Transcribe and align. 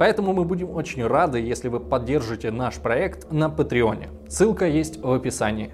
поэтому 0.00 0.32
мы 0.32 0.46
будем 0.46 0.70
очень 0.70 1.06
рады, 1.06 1.40
если 1.40 1.68
вы 1.68 1.78
поддержите 1.78 2.50
наш 2.50 2.76
проект 2.76 3.30
на 3.30 3.50
Патреоне. 3.50 4.08
Ссылка 4.28 4.66
есть 4.66 4.96
в 4.96 5.12
описании. 5.12 5.72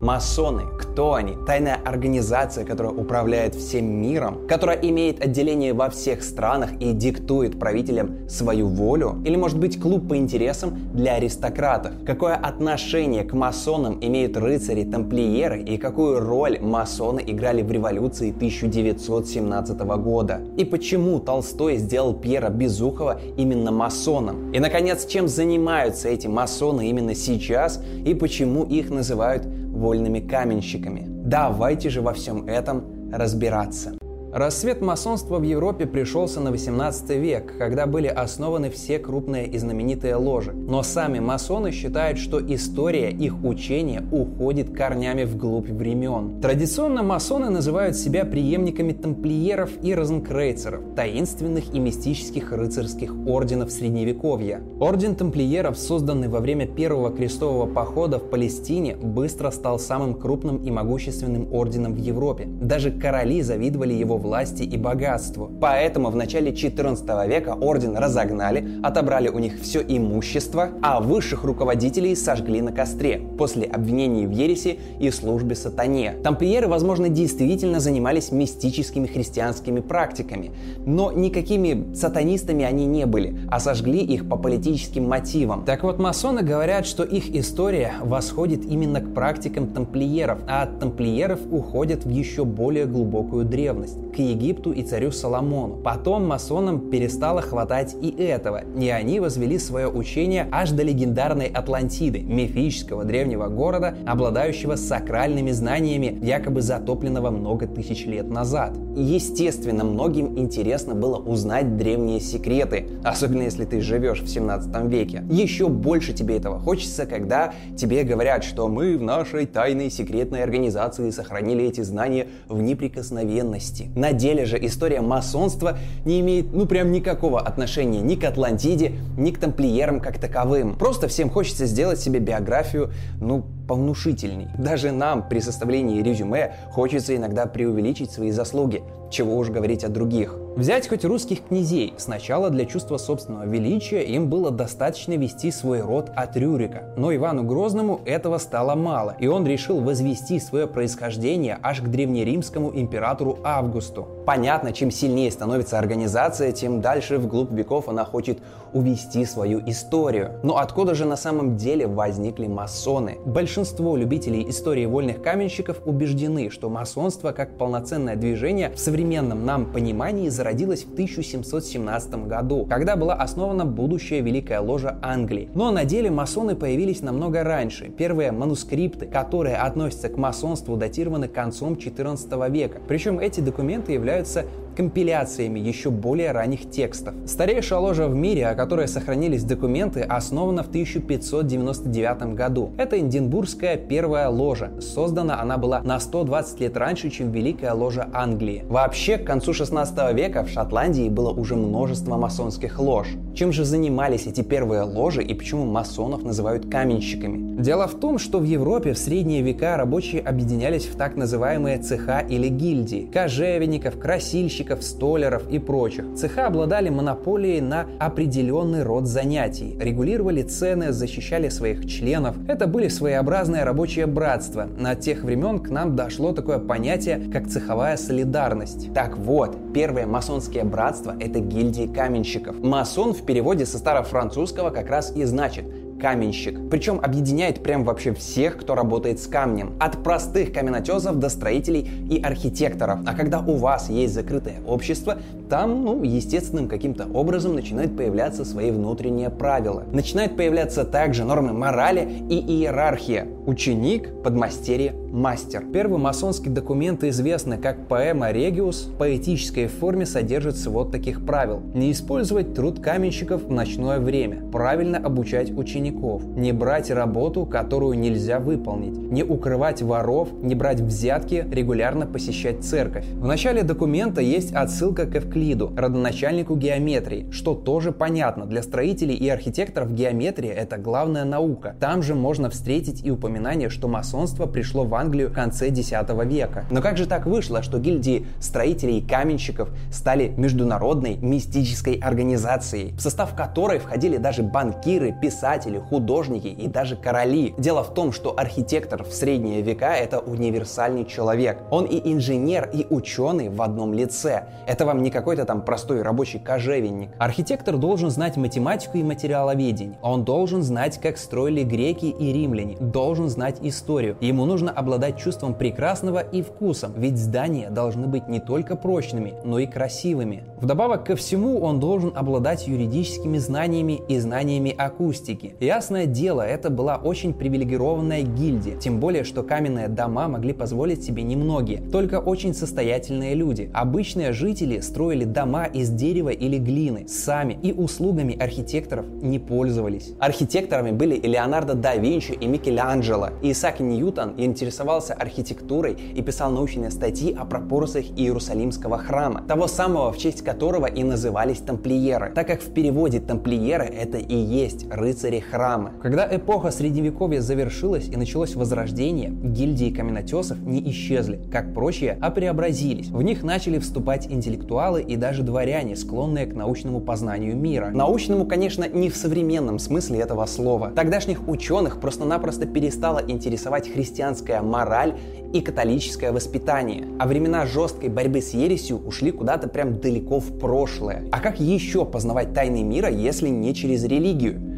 Масоны, 0.00 0.62
кто 0.78 1.12
они? 1.12 1.36
Тайная 1.46 1.78
организация, 1.84 2.64
которая 2.64 2.90
управляет 2.90 3.54
всем 3.54 3.84
миром, 3.84 4.46
которая 4.48 4.78
имеет 4.78 5.22
отделение 5.22 5.74
во 5.74 5.90
всех 5.90 6.22
странах 6.22 6.70
и 6.80 6.92
диктует 6.92 7.58
правителям 7.58 8.26
свою 8.26 8.68
волю? 8.68 9.22
Или 9.26 9.36
может 9.36 9.58
быть 9.58 9.78
клуб 9.78 10.08
по 10.08 10.16
интересам 10.16 10.90
для 10.94 11.16
аристократов? 11.16 11.92
Какое 12.06 12.34
отношение 12.34 13.24
к 13.24 13.34
масонам 13.34 13.98
имеют 14.00 14.38
рыцари-тамплиеры 14.38 15.64
и 15.64 15.76
какую 15.76 16.20
роль 16.20 16.58
масоны 16.60 17.22
играли 17.26 17.60
в 17.60 17.70
революции 17.70 18.30
1917 18.30 19.78
года? 19.80 20.40
И 20.56 20.64
почему 20.64 21.20
Толстой 21.20 21.76
сделал 21.76 22.14
Пьера 22.14 22.48
Безухова 22.48 23.20
именно 23.36 23.70
масоном? 23.70 24.50
И 24.52 24.60
наконец, 24.60 25.04
чем 25.04 25.28
занимаются 25.28 26.08
эти 26.08 26.26
масоны 26.26 26.88
именно 26.88 27.14
сейчас 27.14 27.82
и 28.06 28.14
почему 28.14 28.64
их 28.64 28.88
называют 28.88 29.46
вольными 29.80 30.20
каменщиками. 30.20 31.06
Давайте 31.08 31.90
же 31.90 32.02
во 32.02 32.12
всем 32.12 32.46
этом 32.46 33.10
разбираться. 33.12 33.99
Рассвет 34.32 34.80
масонства 34.80 35.40
в 35.40 35.42
Европе 35.42 35.86
пришелся 35.86 36.38
на 36.38 36.52
18 36.52 37.10
век, 37.18 37.52
когда 37.58 37.86
были 37.86 38.06
основаны 38.06 38.70
все 38.70 39.00
крупные 39.00 39.48
и 39.48 39.58
знаменитые 39.58 40.14
ложи. 40.14 40.52
Но 40.52 40.84
сами 40.84 41.18
масоны 41.18 41.72
считают, 41.72 42.16
что 42.16 42.40
история 42.40 43.10
их 43.10 43.42
учения 43.44 44.04
уходит 44.12 44.70
корнями 44.70 45.24
вглубь 45.24 45.68
времен. 45.68 46.40
Традиционно 46.40 47.02
масоны 47.02 47.50
называют 47.50 47.96
себя 47.96 48.24
преемниками 48.24 48.92
тамплиеров 48.92 49.70
и 49.82 49.92
розенкрейцеров, 49.96 50.94
таинственных 50.94 51.74
и 51.74 51.80
мистических 51.80 52.52
рыцарских 52.52 53.12
орденов 53.26 53.72
Средневековья. 53.72 54.62
Орден 54.78 55.16
тамплиеров, 55.16 55.76
созданный 55.76 56.28
во 56.28 56.38
время 56.38 56.68
первого 56.68 57.10
крестового 57.10 57.66
похода 57.66 58.20
в 58.20 58.30
Палестине, 58.30 58.94
быстро 58.94 59.50
стал 59.50 59.80
самым 59.80 60.14
крупным 60.14 60.58
и 60.58 60.70
могущественным 60.70 61.52
орденом 61.52 61.94
в 61.94 61.98
Европе. 61.98 62.46
Даже 62.46 62.92
короли 62.92 63.42
завидовали 63.42 63.94
его 63.94 64.19
власти 64.20 64.62
и 64.62 64.76
богатству. 64.76 65.50
Поэтому 65.60 66.10
в 66.10 66.16
начале 66.16 66.54
14 66.54 67.04
века 67.28 67.56
орден 67.60 67.96
разогнали, 67.96 68.80
отобрали 68.82 69.28
у 69.28 69.38
них 69.38 69.60
все 69.60 69.80
имущество, 69.80 70.70
а 70.82 71.00
высших 71.00 71.44
руководителей 71.44 72.14
сожгли 72.14 72.60
на 72.60 72.72
костре 72.72 73.20
после 73.38 73.66
обвинений 73.66 74.26
в 74.26 74.30
ереси 74.30 74.78
и 74.98 75.10
службе 75.10 75.54
сатане. 75.54 76.14
Тамплиеры, 76.22 76.68
возможно, 76.68 77.08
действительно 77.08 77.80
занимались 77.80 78.32
мистическими 78.32 79.06
христианскими 79.06 79.80
практиками, 79.80 80.52
но 80.86 81.12
никакими 81.12 81.94
сатанистами 81.94 82.64
они 82.64 82.86
не 82.86 83.06
были, 83.06 83.38
а 83.50 83.60
сожгли 83.60 84.00
их 84.00 84.28
по 84.28 84.36
политическим 84.36 85.08
мотивам. 85.08 85.64
Так 85.64 85.82
вот, 85.82 85.98
масоны 85.98 86.42
говорят, 86.42 86.86
что 86.86 87.02
их 87.02 87.34
история 87.34 87.94
восходит 88.02 88.64
именно 88.64 89.00
к 89.00 89.14
практикам 89.14 89.68
тамплиеров, 89.68 90.40
а 90.46 90.62
от 90.62 90.78
тамплиеров 90.80 91.40
уходят 91.50 92.04
в 92.04 92.10
еще 92.10 92.44
более 92.44 92.86
глубокую 92.86 93.44
древность 93.44 93.98
к 94.12 94.18
Египту 94.18 94.72
и 94.72 94.82
царю 94.82 95.12
Соломону. 95.12 95.76
Потом 95.76 96.26
масонам 96.26 96.90
перестало 96.90 97.42
хватать 97.42 97.96
и 98.00 98.10
этого, 98.10 98.62
и 98.78 98.88
они 98.88 99.20
возвели 99.20 99.58
свое 99.58 99.88
учение 99.88 100.48
аж 100.50 100.70
до 100.70 100.82
легендарной 100.82 101.46
Атлантиды, 101.46 102.20
мифического 102.20 103.04
древнего 103.04 103.48
города, 103.48 103.96
обладающего 104.06 104.76
сакральными 104.76 105.50
знаниями, 105.50 106.18
якобы 106.22 106.62
затопленного 106.62 107.30
много 107.30 107.66
тысяч 107.66 108.06
лет 108.06 108.28
назад. 108.28 108.76
Естественно, 108.96 109.84
многим 109.84 110.38
интересно 110.38 110.94
было 110.94 111.16
узнать 111.16 111.76
древние 111.76 112.20
секреты, 112.20 112.88
особенно 113.04 113.42
если 113.42 113.64
ты 113.64 113.80
живешь 113.80 114.22
в 114.22 114.28
17 114.28 114.90
веке. 114.90 115.24
Еще 115.30 115.68
больше 115.68 116.12
тебе 116.12 116.36
этого 116.36 116.58
хочется, 116.58 117.06
когда 117.06 117.52
тебе 117.76 118.02
говорят, 118.02 118.44
что 118.44 118.68
мы 118.68 118.96
в 118.96 119.02
нашей 119.02 119.46
тайной 119.46 119.90
секретной 119.90 120.42
организации 120.42 121.10
сохранили 121.10 121.64
эти 121.64 121.82
знания 121.82 122.28
в 122.48 122.60
неприкосновенности. 122.60 123.90
На 124.00 124.14
деле 124.14 124.46
же 124.46 124.58
история 124.64 125.02
масонства 125.02 125.76
не 126.06 126.20
имеет 126.20 126.54
ну 126.54 126.64
прям 126.64 126.90
никакого 126.90 127.38
отношения 127.38 128.00
ни 128.00 128.14
к 128.14 128.24
Атлантиде, 128.24 128.94
ни 129.18 129.30
к 129.30 129.38
тамплиерам 129.38 130.00
как 130.00 130.18
таковым. 130.18 130.76
Просто 130.76 131.06
всем 131.06 131.28
хочется 131.28 131.66
сделать 131.66 132.00
себе 132.00 132.18
биографию, 132.18 132.92
ну, 133.20 133.44
повнушительней. 133.70 134.48
Даже 134.58 134.90
нам 134.90 135.28
при 135.28 135.38
составлении 135.38 136.02
резюме 136.02 136.56
хочется 136.72 137.14
иногда 137.14 137.46
преувеличить 137.46 138.10
свои 138.10 138.32
заслуги, 138.32 138.82
чего 139.10 139.36
уж 139.36 139.48
говорить 139.50 139.84
о 139.84 139.88
других. 139.88 140.36
Взять 140.56 140.88
хоть 140.88 141.04
русских 141.04 141.46
князей. 141.46 141.94
Сначала 141.96 142.50
для 142.50 142.64
чувства 142.64 142.96
собственного 142.96 143.46
величия 143.46 144.02
им 144.02 144.28
было 144.28 144.50
достаточно 144.50 145.12
вести 145.16 145.52
свой 145.52 145.80
род 145.80 146.10
от 146.16 146.36
Рюрика. 146.36 146.92
Но 146.96 147.14
Ивану 147.14 147.44
Грозному 147.44 148.00
этого 148.04 148.38
стало 148.38 148.74
мало, 148.74 149.14
и 149.20 149.28
он 149.28 149.46
решил 149.46 149.80
возвести 149.80 150.40
свое 150.40 150.66
происхождение 150.66 151.58
аж 151.62 151.80
к 151.80 151.84
древнеримскому 151.84 152.72
императору 152.74 153.38
Августу. 153.44 154.08
Понятно, 154.26 154.72
чем 154.72 154.90
сильнее 154.90 155.30
становится 155.30 155.78
организация, 155.78 156.50
тем 156.50 156.80
дальше 156.80 157.18
вглубь 157.18 157.52
веков 157.52 157.88
она 157.88 158.04
хочет 158.04 158.40
увести 158.72 159.24
свою 159.24 159.60
историю. 159.68 160.40
Но 160.42 160.58
откуда 160.58 160.94
же 160.94 161.04
на 161.04 161.16
самом 161.16 161.56
деле 161.56 161.86
возникли 161.86 162.48
масоны? 162.48 163.18
Большинство 163.24 163.59
любителей 163.96 164.48
истории 164.48 164.86
вольных 164.86 165.22
каменщиков 165.22 165.78
убеждены, 165.84 166.50
что 166.50 166.68
масонство 166.68 167.32
как 167.32 167.56
полноценное 167.58 168.16
движение 168.16 168.70
в 168.74 168.78
современном 168.78 169.44
нам 169.44 169.66
понимании 169.66 170.28
зародилась 170.28 170.84
в 170.84 170.92
1717 170.92 172.26
году, 172.26 172.66
когда 172.66 172.96
была 172.96 173.14
основана 173.14 173.64
будущая 173.64 174.20
Великая 174.20 174.60
Ложа 174.60 174.98
Англии. 175.02 175.48
Но 175.54 175.70
на 175.70 175.84
деле 175.84 176.10
масоны 176.10 176.54
появились 176.56 177.02
намного 177.02 177.42
раньше. 177.44 177.86
Первые 177.88 178.32
манускрипты, 178.32 179.06
которые 179.06 179.56
относятся 179.56 180.08
к 180.08 180.16
масонству, 180.16 180.76
датированы 180.76 181.28
концом 181.28 181.76
14 181.76 182.30
века. 182.50 182.80
Причем 182.88 183.18
эти 183.18 183.40
документы 183.40 183.92
являются 183.92 184.44
компиляциями 184.76 185.60
еще 185.60 185.90
более 185.90 186.32
ранних 186.32 186.70
текстов. 186.70 187.14
Старейшая 187.26 187.78
ложа 187.78 188.08
в 188.08 188.14
мире, 188.14 188.48
о 188.48 188.54
которой 188.54 188.88
сохранились 188.88 189.44
документы, 189.44 190.00
основана 190.00 190.62
в 190.62 190.68
1599 190.68 192.34
году. 192.34 192.72
Это 192.76 192.98
Эдинбургская 192.98 193.76
первая 193.76 194.28
ложа. 194.28 194.70
Создана 194.80 195.40
она 195.40 195.58
была 195.58 195.80
на 195.82 195.98
120 196.00 196.60
лет 196.60 196.76
раньше, 196.76 197.10
чем 197.10 197.30
Великая 197.32 197.72
ложа 197.72 198.08
Англии. 198.12 198.64
Вообще, 198.68 199.18
к 199.18 199.26
концу 199.26 199.52
16 199.52 200.14
века 200.14 200.44
в 200.44 200.48
Шотландии 200.48 201.08
было 201.08 201.30
уже 201.30 201.56
множество 201.56 202.16
масонских 202.16 202.78
лож. 202.78 203.08
Чем 203.34 203.52
же 203.52 203.64
занимались 203.64 204.26
эти 204.26 204.42
первые 204.42 204.82
ложи 204.82 205.22
и 205.22 205.34
почему 205.34 205.64
масонов 205.64 206.22
называют 206.22 206.70
каменщиками? 206.70 207.60
Дело 207.60 207.86
в 207.86 207.94
том, 208.00 208.18
что 208.18 208.38
в 208.38 208.44
Европе 208.44 208.94
в 208.94 208.98
средние 208.98 209.42
века 209.42 209.76
рабочие 209.76 210.22
объединялись 210.22 210.86
в 210.86 210.96
так 210.96 211.16
называемые 211.16 211.78
цеха 211.78 212.20
или 212.20 212.48
гильдии. 212.48 213.08
Кожевенников, 213.12 213.98
красильщиков, 213.98 214.59
столеров 214.82 215.48
и 215.50 215.58
прочих. 215.58 216.04
Цеха 216.16 216.46
обладали 216.46 216.88
монополией 216.88 217.60
на 217.60 217.86
определенный 217.98 218.82
род 218.82 219.06
занятий, 219.06 219.76
регулировали 219.80 220.42
цены, 220.42 220.92
защищали 220.92 221.48
своих 221.48 221.86
членов. 221.86 222.36
Это 222.48 222.66
были 222.66 222.88
своеобразные 222.88 223.64
рабочие 223.64 224.06
братства. 224.06 224.68
На 224.78 224.94
тех 224.94 225.22
времен 225.22 225.58
к 225.58 225.70
нам 225.70 225.96
дошло 225.96 226.32
такое 226.32 226.58
понятие, 226.58 227.30
как 227.32 227.48
цеховая 227.48 227.96
солидарность. 227.96 228.92
Так 228.94 229.16
вот, 229.16 229.56
первые 229.72 230.06
масонские 230.06 230.64
братства– 230.64 231.16
это 231.20 231.40
гильдии 231.40 231.86
каменщиков. 231.86 232.58
Масон 232.62 233.14
в 233.14 233.22
переводе 233.22 233.66
со 233.66 233.78
старофранцузского 233.78 234.70
как 234.70 234.90
раз 234.90 235.12
и 235.16 235.24
значит 235.24 235.64
каменщик. 236.00 236.58
Причем 236.70 237.00
объединяет 237.02 237.62
прям 237.62 237.84
вообще 237.84 238.12
всех, 238.12 238.56
кто 238.58 238.74
работает 238.74 239.20
с 239.20 239.26
камнем. 239.26 239.74
От 239.78 240.02
простых 240.02 240.52
каменотесов 240.52 241.18
до 241.18 241.28
строителей 241.28 241.88
и 242.10 242.20
архитекторов. 242.20 243.00
А 243.06 243.14
когда 243.14 243.40
у 243.40 243.56
вас 243.56 243.88
есть 243.88 244.14
закрытое 244.14 244.56
общество, 244.66 245.18
там, 245.48 245.84
ну, 245.84 246.02
естественным 246.02 246.68
каким-то 246.68 247.06
образом 247.12 247.54
начинают 247.54 247.96
появляться 247.96 248.44
свои 248.44 248.70
внутренние 248.70 249.30
правила. 249.30 249.84
Начинают 249.92 250.36
появляться 250.36 250.84
также 250.84 251.24
нормы 251.24 251.52
морали 251.52 252.08
и 252.28 252.38
иерархия. 252.38 253.26
Ученик, 253.46 254.22
подмастерье, 254.22 254.94
мастер. 255.10 255.64
Первые 255.72 255.98
масонские 255.98 256.52
документы 256.52 257.08
известны 257.08 257.58
как 257.58 257.88
поэма 257.88 258.30
«Региус». 258.30 258.86
В 258.86 258.96
поэтической 258.96 259.66
форме 259.66 260.06
содержит 260.06 260.56
свод 260.56 260.92
таких 260.92 261.24
правил. 261.24 261.62
Не 261.74 261.92
использовать 261.92 262.54
труд 262.54 262.80
каменщиков 262.80 263.44
в 263.44 263.50
ночное 263.50 263.98
время. 263.98 264.42
Правильно 264.50 264.98
обучать 264.98 265.50
учеников. 265.50 266.24
Не 266.24 266.52
брать 266.52 266.90
работу, 266.90 267.46
которую 267.46 267.98
нельзя 267.98 268.38
выполнить. 268.38 268.96
Не 268.96 269.24
укрывать 269.24 269.82
воров, 269.82 270.28
не 270.42 270.54
брать 270.54 270.80
взятки, 270.80 271.46
регулярно 271.50 272.06
посещать 272.06 272.64
церковь. 272.64 273.06
В 273.06 273.26
начале 273.26 273.62
документа 273.62 274.20
есть 274.20 274.52
отсылка 274.52 275.06
к 275.06 275.16
Эвклиду, 275.16 275.72
родоначальнику 275.76 276.56
геометрии, 276.56 277.30
что 277.30 277.54
тоже 277.54 277.92
понятно. 277.92 278.46
Для 278.46 278.62
строителей 278.62 279.14
и 279.14 279.28
архитекторов 279.28 279.92
геометрия– 279.92 280.52
это 280.54 280.76
главная 280.76 281.24
наука. 281.24 281.74
Там 281.80 282.02
же 282.02 282.14
можно 282.14 282.50
встретить 282.50 283.04
и 283.04 283.10
упоминание, 283.10 283.68
что 283.68 283.88
масонство 283.88 284.46
пришло 284.46 284.84
в 284.84 284.94
Англию 285.00 285.30
в 285.30 285.32
конце 285.32 285.68
X 285.68 285.90
века. 286.24 286.64
Но 286.70 286.82
как 286.82 286.98
же 286.98 287.06
так 287.06 287.24
вышло, 287.24 287.62
что 287.62 287.78
гильдии 287.78 288.26
строителей 288.38 288.98
и 288.98 289.06
каменщиков 289.06 289.70
стали 289.90 290.28
международной 290.36 291.16
мистической 291.16 291.94
организацией, 291.94 292.92
в 292.96 293.00
состав 293.00 293.34
которой 293.34 293.78
входили 293.78 294.18
даже 294.18 294.42
банкиры, 294.42 295.14
писатели, 295.20 295.78
художники 295.78 296.48
и 296.48 296.68
даже 296.68 296.96
короли? 296.96 297.54
Дело 297.56 297.82
в 297.82 297.94
том, 297.94 298.12
что 298.12 298.38
архитектор 298.38 299.02
в 299.02 299.12
средние 299.12 299.62
века– 299.62 299.94
это 299.96 300.18
универсальный 300.18 301.06
человек. 301.06 301.58
Он 301.70 301.86
и 301.86 302.12
инженер, 302.12 302.68
и 302.72 302.86
ученый 302.90 303.48
в 303.48 303.62
одном 303.62 303.94
лице. 303.94 304.44
Это 304.66 304.84
вам 304.84 305.02
не 305.02 305.10
какой-то 305.10 305.46
там 305.46 305.62
простой 305.62 306.02
рабочий 306.02 306.38
кожевенник. 306.38 307.10
Архитектор 307.18 307.78
должен 307.78 308.10
знать 308.10 308.36
математику 308.36 308.98
и 308.98 309.02
материаловедение. 309.02 309.98
Он 310.02 310.24
должен 310.24 310.62
знать, 310.62 311.00
как 311.00 311.16
строили 311.16 311.62
греки 311.62 312.06
и 312.06 312.32
римляне. 312.32 312.76
Должен 312.76 313.30
знать 313.30 313.56
историю. 313.62 314.16
Ему 314.20 314.44
нужно 314.44 314.70
обладать 314.70 314.89
чувством 315.18 315.54
прекрасного 315.54 316.18
и 316.18 316.42
вкусом, 316.42 316.92
ведь 316.96 317.18
здания 317.18 317.70
должны 317.70 318.06
быть 318.06 318.28
не 318.28 318.40
только 318.40 318.76
прочными, 318.76 319.34
но 319.44 319.58
и 319.58 319.66
красивыми. 319.66 320.44
Вдобавок 320.60 321.04
ко 321.04 321.16
всему, 321.16 321.60
он 321.60 321.80
должен 321.80 322.12
обладать 322.14 322.66
юридическими 322.66 323.38
знаниями 323.38 324.00
и 324.08 324.18
знаниями 324.18 324.74
акустики. 324.76 325.54
Ясное 325.60 326.06
дело, 326.06 326.42
это 326.42 326.70
была 326.70 326.96
очень 326.96 327.32
привилегированная 327.32 328.22
гильдия, 328.22 328.76
тем 328.76 329.00
более, 329.00 329.24
что 329.24 329.42
каменные 329.42 329.88
дома 329.88 330.28
могли 330.28 330.52
позволить 330.52 331.04
себе 331.04 331.22
немногие, 331.22 331.80
только 331.90 332.18
очень 332.20 332.54
состоятельные 332.54 333.34
люди. 333.34 333.70
Обычные 333.72 334.32
жители 334.32 334.80
строили 334.80 335.24
дома 335.24 335.66
из 335.66 335.90
дерева 335.90 336.30
или 336.30 336.58
глины 336.58 337.06
сами 337.08 337.58
и 337.62 337.72
услугами 337.72 338.36
архитекторов 338.38 339.06
не 339.06 339.38
пользовались. 339.38 340.12
Архитекторами 340.18 340.90
были 340.90 341.14
Леонардо 341.16 341.74
да 341.74 341.96
Винчи, 341.96 342.32
и 342.32 342.46
Микеланджело. 342.46 343.30
И 343.42 343.52
Исаак 343.52 343.80
Ньютон 343.80 344.34
интересовался 344.36 344.79
архитектурой 345.14 345.92
и 345.92 346.22
писал 346.22 346.50
научные 346.50 346.90
статьи 346.90 347.34
о 347.34 347.44
пропорциях 347.44 348.06
Иерусалимского 348.16 348.98
храма, 348.98 349.42
того 349.46 349.66
самого, 349.66 350.12
в 350.12 350.18
честь 350.18 350.42
которого 350.42 350.86
и 350.86 351.02
назывались 351.02 351.58
тамплиеры, 351.58 352.32
так 352.34 352.46
как 352.46 352.62
в 352.62 352.72
переводе 352.72 353.20
тамплиеры 353.20 353.84
это 353.84 354.18
и 354.18 354.34
есть 354.34 354.86
рыцари 354.90 355.40
храма. 355.40 355.92
Когда 356.02 356.28
эпоха 356.30 356.70
средневековья 356.70 357.40
завершилась 357.40 358.08
и 358.08 358.16
началось 358.16 358.54
возрождение, 358.54 359.30
гильдии 359.30 359.90
каменотесов 359.90 360.58
не 360.60 360.90
исчезли, 360.90 361.40
как 361.52 361.74
прочие, 361.74 362.18
а 362.20 362.30
преобразились. 362.30 363.08
В 363.08 363.22
них 363.22 363.42
начали 363.42 363.78
вступать 363.78 364.26
интеллектуалы 364.26 365.02
и 365.02 365.16
даже 365.16 365.42
дворяне, 365.42 365.96
склонные 365.96 366.46
к 366.46 366.54
научному 366.54 367.00
познанию 367.00 367.56
мира. 367.56 367.90
Научному, 367.90 368.46
конечно, 368.46 368.88
не 368.88 369.10
в 369.10 369.16
современном 369.16 369.78
смысле 369.78 370.20
этого 370.20 370.46
слова. 370.46 370.90
Тогдашних 370.90 371.48
ученых 371.48 372.00
просто-напросто 372.00 372.66
перестала 372.66 373.22
интересовать 373.26 373.92
христианская 373.92 374.60
мораль 374.70 375.18
и 375.52 375.60
католическое 375.60 376.32
воспитание. 376.32 377.06
А 377.18 377.26
времена 377.26 377.66
жесткой 377.66 378.08
борьбы 378.08 378.40
с 378.40 378.54
ересью 378.54 378.98
ушли 379.04 379.32
куда-то 379.32 379.68
прям 379.68 380.00
далеко 380.00 380.38
в 380.38 380.58
прошлое. 380.58 381.24
А 381.32 381.40
как 381.40 381.60
еще 381.60 382.06
познавать 382.06 382.54
тайны 382.54 382.82
мира, 382.82 383.10
если 383.10 383.48
не 383.48 383.74
через 383.74 384.04
религию? 384.04 384.69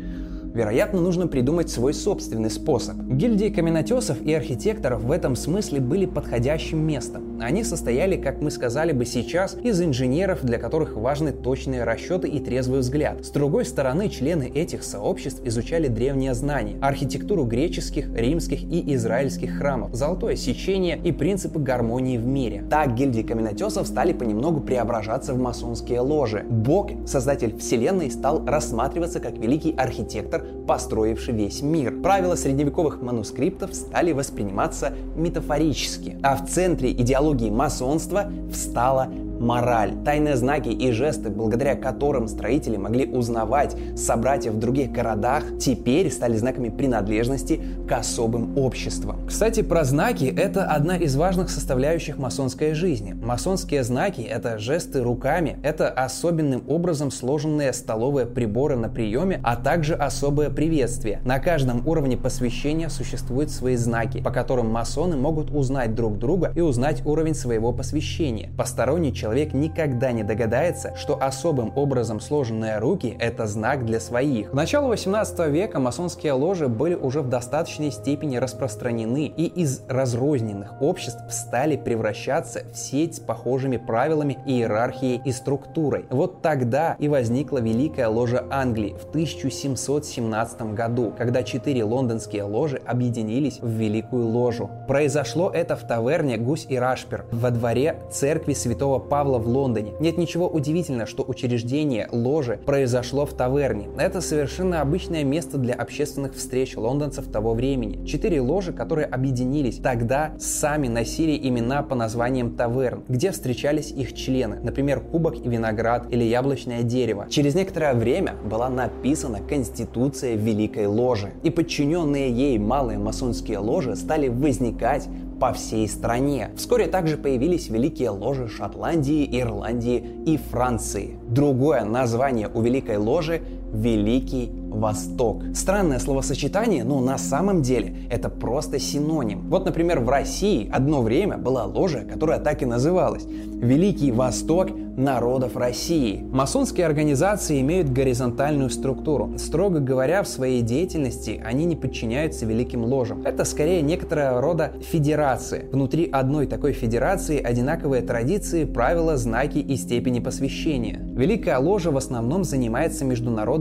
Вероятно, 0.54 1.00
нужно 1.00 1.28
придумать 1.28 1.70
свой 1.70 1.94
собственный 1.94 2.50
способ. 2.50 2.96
Гильдии 2.96 3.48
каменотесов 3.48 4.20
и 4.20 4.34
архитекторов 4.34 5.02
в 5.02 5.10
этом 5.10 5.34
смысле 5.34 5.80
были 5.80 6.04
подходящим 6.04 6.86
местом. 6.86 7.40
Они 7.40 7.64
состояли, 7.64 8.16
как 8.16 8.40
мы 8.40 8.50
сказали 8.50 8.92
бы 8.92 9.06
сейчас, 9.06 9.56
из 9.64 9.80
инженеров, 9.80 10.44
для 10.44 10.58
которых 10.58 10.94
важны 10.96 11.32
точные 11.32 11.84
расчеты 11.84 12.28
и 12.28 12.38
трезвый 12.38 12.80
взгляд. 12.80 13.24
С 13.24 13.30
другой 13.30 13.64
стороны, 13.64 14.08
члены 14.10 14.44
этих 14.44 14.84
сообществ 14.84 15.40
изучали 15.44 15.88
древние 15.88 16.34
знания, 16.34 16.76
архитектуру 16.80 17.44
греческих, 17.44 18.14
римских 18.14 18.62
и 18.62 18.94
израильских 18.94 19.56
храмов, 19.56 19.94
золотое 19.94 20.36
сечение 20.36 21.00
и 21.02 21.12
принципы 21.12 21.58
гармонии 21.58 22.18
в 22.18 22.26
мире. 22.26 22.62
Так 22.68 22.94
гильдии 22.94 23.22
каменотесов 23.22 23.88
стали 23.88 24.12
понемногу 24.12 24.60
преображаться 24.60 25.32
в 25.32 25.38
масонские 25.38 26.00
ложи. 26.00 26.44
Бог, 26.48 26.90
создатель 27.06 27.56
вселенной, 27.58 28.10
стал 28.10 28.44
рассматриваться 28.46 29.18
как 29.18 29.38
великий 29.38 29.72
архитектор, 29.72 30.41
построивший 30.66 31.34
весь 31.34 31.62
мир. 31.62 31.92
Правила 32.02 32.34
средневековых 32.34 33.00
манускриптов 33.02 33.74
стали 33.74 34.12
восприниматься 34.12 34.92
метафорически, 35.16 36.16
а 36.22 36.36
в 36.36 36.48
центре 36.48 36.92
идеологии 36.92 37.50
масонства 37.50 38.30
встала 38.52 39.08
мораль, 39.42 39.92
тайные 40.04 40.36
знаки 40.36 40.68
и 40.68 40.92
жесты, 40.92 41.28
благодаря 41.28 41.74
которым 41.74 42.28
строители 42.28 42.76
могли 42.76 43.06
узнавать 43.06 43.76
собратьев 43.96 44.54
в 44.54 44.58
других 44.58 44.92
городах, 44.92 45.44
теперь 45.58 46.10
стали 46.10 46.36
знаками 46.36 46.68
принадлежности 46.68 47.60
к 47.86 47.92
особым 47.92 48.56
обществам. 48.56 49.26
Кстати, 49.26 49.62
про 49.62 49.84
знаки– 49.84 50.32
это 50.36 50.64
одна 50.64 50.96
из 50.96 51.16
важных 51.16 51.50
составляющих 51.50 52.18
масонской 52.18 52.72
жизни. 52.74 53.12
Масонские 53.12 53.82
знаки– 53.82 54.20
это 54.30 54.58
жесты 54.58 55.02
руками, 55.02 55.58
это 55.62 55.88
особенным 55.88 56.62
образом 56.68 57.10
сложенные 57.10 57.72
столовые 57.72 58.26
приборы 58.26 58.76
на 58.76 58.88
приеме, 58.88 59.40
а 59.42 59.56
также 59.56 59.94
особое 59.94 60.50
приветствие. 60.50 61.20
На 61.24 61.40
каждом 61.40 61.86
уровне 61.86 62.16
посвящения 62.16 62.88
существуют 62.88 63.50
свои 63.50 63.76
знаки, 63.76 64.22
по 64.22 64.30
которым 64.30 64.70
масоны 64.70 65.16
могут 65.16 65.50
узнать 65.50 65.94
друг 65.94 66.18
друга 66.18 66.52
и 66.54 66.60
узнать 66.60 67.04
уровень 67.04 67.34
своего 67.34 67.72
посвящения. 67.72 68.50
Посторонний 68.56 69.12
человек 69.12 69.31
человек 69.32 69.54
никогда 69.54 70.12
не 70.12 70.24
догадается, 70.24 70.94
что 70.94 71.16
особым 71.18 71.72
образом 71.74 72.20
сложенные 72.20 72.78
руки– 72.78 73.16
это 73.18 73.46
знак 73.46 73.86
для 73.86 73.98
своих. 73.98 74.50
К 74.50 74.52
началу 74.52 74.88
18 74.88 75.50
века 75.50 75.80
масонские 75.80 76.34
ложи 76.34 76.68
были 76.68 76.94
уже 76.94 77.22
в 77.22 77.30
достаточной 77.30 77.92
степени 77.92 78.36
распространены 78.36 79.32
и 79.34 79.46
из 79.46 79.80
разрозненных 79.88 80.82
обществ 80.82 81.22
стали 81.30 81.78
превращаться 81.78 82.64
в 82.70 82.76
сеть 82.76 83.16
с 83.16 83.20
похожими 83.20 83.78
правилами, 83.78 84.36
иерархией 84.44 85.22
и 85.24 85.32
структурой. 85.32 86.04
Вот 86.10 86.42
тогда 86.42 86.96
и 86.98 87.08
возникла 87.08 87.56
Великая 87.56 88.08
ложа 88.08 88.44
Англии 88.50 88.94
в 89.00 89.08
1717 89.08 90.74
году, 90.74 91.14
когда 91.16 91.42
четыре 91.42 91.84
лондонские 91.84 92.42
ложи 92.42 92.76
объединились 92.84 93.60
в 93.62 93.70
Великую 93.70 94.26
ложу. 94.26 94.68
Произошло 94.86 95.48
это 95.48 95.74
в 95.74 95.86
таверне 95.86 96.36
«Гусь 96.36 96.66
и 96.68 96.76
Рашпер» 96.76 97.24
во 97.32 97.50
дворе 97.50 97.96
церкви 98.10 98.52
святого 98.52 98.98
Павла 98.98 99.21
Павла 99.22 99.38
в 99.38 99.46
Лондоне. 99.46 99.92
Нет 100.00 100.18
ничего 100.18 100.48
удивительного, 100.48 101.06
что 101.06 101.22
учреждение 101.22 102.08
ложи 102.10 102.58
произошло 102.66 103.24
в 103.24 103.32
таверне. 103.34 103.88
Это 103.96 104.20
совершенно 104.20 104.80
обычное 104.80 105.22
место 105.22 105.58
для 105.58 105.74
общественных 105.74 106.34
встреч 106.34 106.76
лондонцев 106.76 107.28
того 107.28 107.54
времени. 107.54 108.04
Четыре 108.04 108.40
ложи, 108.40 108.72
которые 108.72 109.06
объединились 109.06 109.76
тогда, 109.76 110.34
сами 110.40 110.88
носили 110.88 111.38
имена 111.40 111.84
по 111.84 111.94
названиям 111.94 112.56
таверн, 112.56 113.04
где 113.06 113.30
встречались 113.30 113.92
их 113.92 114.12
члены, 114.12 114.58
например, 114.60 114.98
Кубок 114.98 115.36
и 115.36 115.48
Виноград 115.48 116.08
или 116.10 116.24
Яблочное 116.24 116.82
дерево. 116.82 117.26
Через 117.30 117.54
некоторое 117.54 117.94
время 117.94 118.34
была 118.44 118.68
написана 118.68 119.38
Конституция 119.38 120.34
Великой 120.34 120.86
Ложи, 120.86 121.30
и 121.44 121.50
подчиненные 121.50 122.28
ей 122.28 122.58
малые 122.58 122.98
масонские 122.98 123.58
ложи 123.58 123.94
стали 123.94 124.26
возникать 124.26 125.06
по 125.42 125.52
всей 125.52 125.88
стране. 125.88 126.50
Вскоре 126.56 126.86
также 126.86 127.16
появились 127.16 127.68
великие 127.68 128.10
ложи 128.10 128.46
Шотландии, 128.46 129.28
Ирландии 129.40 130.22
и 130.24 130.36
Франции. 130.36 131.18
Другое 131.28 131.82
название 131.84 132.48
у 132.54 132.60
Великой 132.60 132.98
ложи– 132.98 133.42
Великий 133.72 134.50
Восток. 134.52 135.42
Странное 135.54 135.98
словосочетание, 135.98 136.84
но 136.84 137.00
на 137.00 137.18
самом 137.18 137.62
деле 137.62 137.94
это 138.10 138.28
просто 138.28 138.78
синоним. 138.78 139.48
Вот, 139.48 139.64
например, 139.64 140.00
в 140.00 140.08
России 140.08 140.70
одно 140.72 141.02
время 141.02 141.38
была 141.38 141.64
ложа, 141.64 142.00
которая 142.00 142.38
так 142.38 142.62
и 142.62 142.66
называлась– 142.66 143.26
Великий 143.62 144.10
Восток 144.10 144.70
народов 144.96 145.56
России. 145.56 146.26
Масонские 146.32 146.84
организации 146.84 147.60
имеют 147.60 147.90
горизонтальную 147.90 148.70
структуру. 148.70 149.38
Строго 149.38 149.78
говоря, 149.78 150.24
в 150.24 150.28
своей 150.28 150.62
деятельности 150.62 151.40
они 151.44 151.64
не 151.64 151.76
подчиняются 151.76 152.44
великим 152.44 152.84
ложам. 152.84 153.22
Это 153.22 153.44
скорее 153.44 153.80
некоторого 153.80 154.40
рода 154.40 154.72
федерация. 154.80 155.70
Внутри 155.70 156.10
одной 156.10 156.48
такой 156.48 156.72
федерации 156.72 157.40
одинаковые 157.40 158.02
традиции, 158.02 158.64
правила, 158.64 159.16
знаки 159.16 159.58
и 159.58 159.76
степени 159.76 160.18
посвящения. 160.18 160.98
Великая 161.14 161.58
ложа 161.58 161.92
в 161.92 161.96
основном 161.96 162.42
занимается 162.42 163.04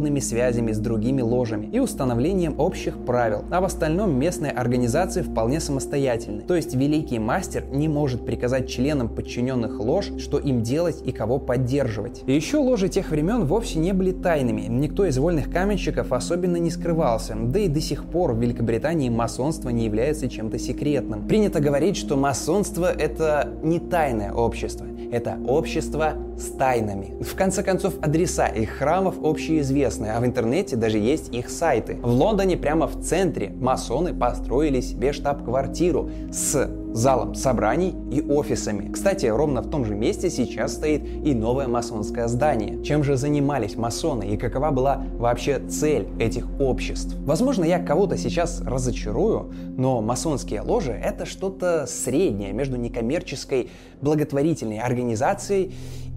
международными 0.01 0.20
связями 0.20 0.72
с 0.72 0.79
другими 0.79 1.22
ложами 1.22 1.70
и 1.72 1.79
установлением 1.79 2.60
общих 2.60 2.98
правил, 2.98 3.43
а 3.51 3.62
в 3.62 3.65
остальном 3.65 4.17
местные 4.17 4.51
организации 4.51 5.22
вполне 5.22 5.60
самостоятельны. 5.60 6.41
То 6.41 6.55
есть 6.55 6.75
великий 6.75 7.20
мастер 7.20 7.65
не 7.72 7.88
может 7.88 8.25
приказать 8.25 8.67
членам 8.67 9.10
подчиненных 9.10 9.79
лож, 9.79 10.12
что 10.17 10.39
им 10.39 10.63
делать 10.63 11.01
и 11.05 11.12
кого 11.12 11.39
поддерживать. 11.39 12.24
И 12.25 12.34
еще 12.34 12.58
ложи 12.58 12.89
тех 12.89 13.10
времен 13.12 13.46
вовсе 13.46 13.79
не 13.79 13.93
были 13.93 14.12
тайными. 14.12 14.62
Никто 14.62 15.05
из 15.05 15.17
вольных 15.17 15.51
каменщиков 15.51 16.12
особенно 16.12 16.58
не 16.58 16.72
скрывался. 16.72 17.36
Да 17.36 17.60
и 17.60 17.67
до 17.67 17.81
сих 17.81 18.05
пор 18.05 18.34
в 18.34 18.39
Великобритании 18.39 19.10
масонство 19.10 19.70
не 19.70 19.86
является 19.86 20.29
чем-то 20.29 20.58
секретным. 20.58 21.27
Принято 21.27 21.60
говорить, 21.60 21.98
что 21.98 22.15
масонство 22.15 22.91
это 22.91 23.50
не 23.63 23.79
тайное 23.79 24.34
общество. 24.34 24.86
Это 25.12 25.38
общество 25.46 26.13
с 26.38 26.46
тайнами. 26.58 27.22
В 27.22 27.36
конце 27.36 27.63
концов, 27.63 27.96
адреса 28.01 28.48
их 28.48 28.70
храмов 28.70 29.15
общеизвестны, 29.22 29.90
а 30.00 30.19
в 30.19 30.25
интернете 30.25 30.75
даже 30.75 30.98
есть 30.98 31.33
их 31.33 31.50
сайты. 31.50 31.98
В 32.01 32.07
Лондоне 32.10 32.57
прямо 32.57 32.88
в 32.88 33.01
центре 33.01 33.50
масоны 33.50 34.13
построили 34.13 34.81
себе 34.81 35.13
штаб-квартиру 35.13 36.10
с 36.31 36.69
залом 36.93 37.36
собраний 37.36 37.95
и 38.12 38.21
офисами. 38.21 38.91
Кстати, 38.91 39.25
ровно 39.25 39.62
в 39.62 39.69
том 39.69 39.86
же 39.86 39.95
месте 39.95 40.29
сейчас 40.29 40.74
стоит 40.74 41.03
и 41.03 41.33
новое 41.33 41.67
масонское 41.67 42.27
здание. 42.27 42.83
Чем 42.83 43.03
же 43.03 43.17
занимались 43.17 43.75
масоны 43.75 44.29
и 44.29 44.38
какова 44.38 44.71
была 44.71 45.03
вообще 45.17 45.60
цель 45.60 46.07
этих 46.19 46.48
обществ? 46.60 47.15
Возможно, 47.25 47.63
я 47.63 47.79
кого-то 47.79 48.17
сейчас 48.17 48.62
разочарую, 48.62 49.51
но 49.77 50.01
масонские 50.01 50.62
ложи— 50.62 50.91
это 51.03 51.25
что-то 51.25 51.86
среднее 51.88 52.51
между 52.51 52.77
некоммерческой 52.77 53.69
благотворительной 54.01 54.79
организацией 54.79 55.74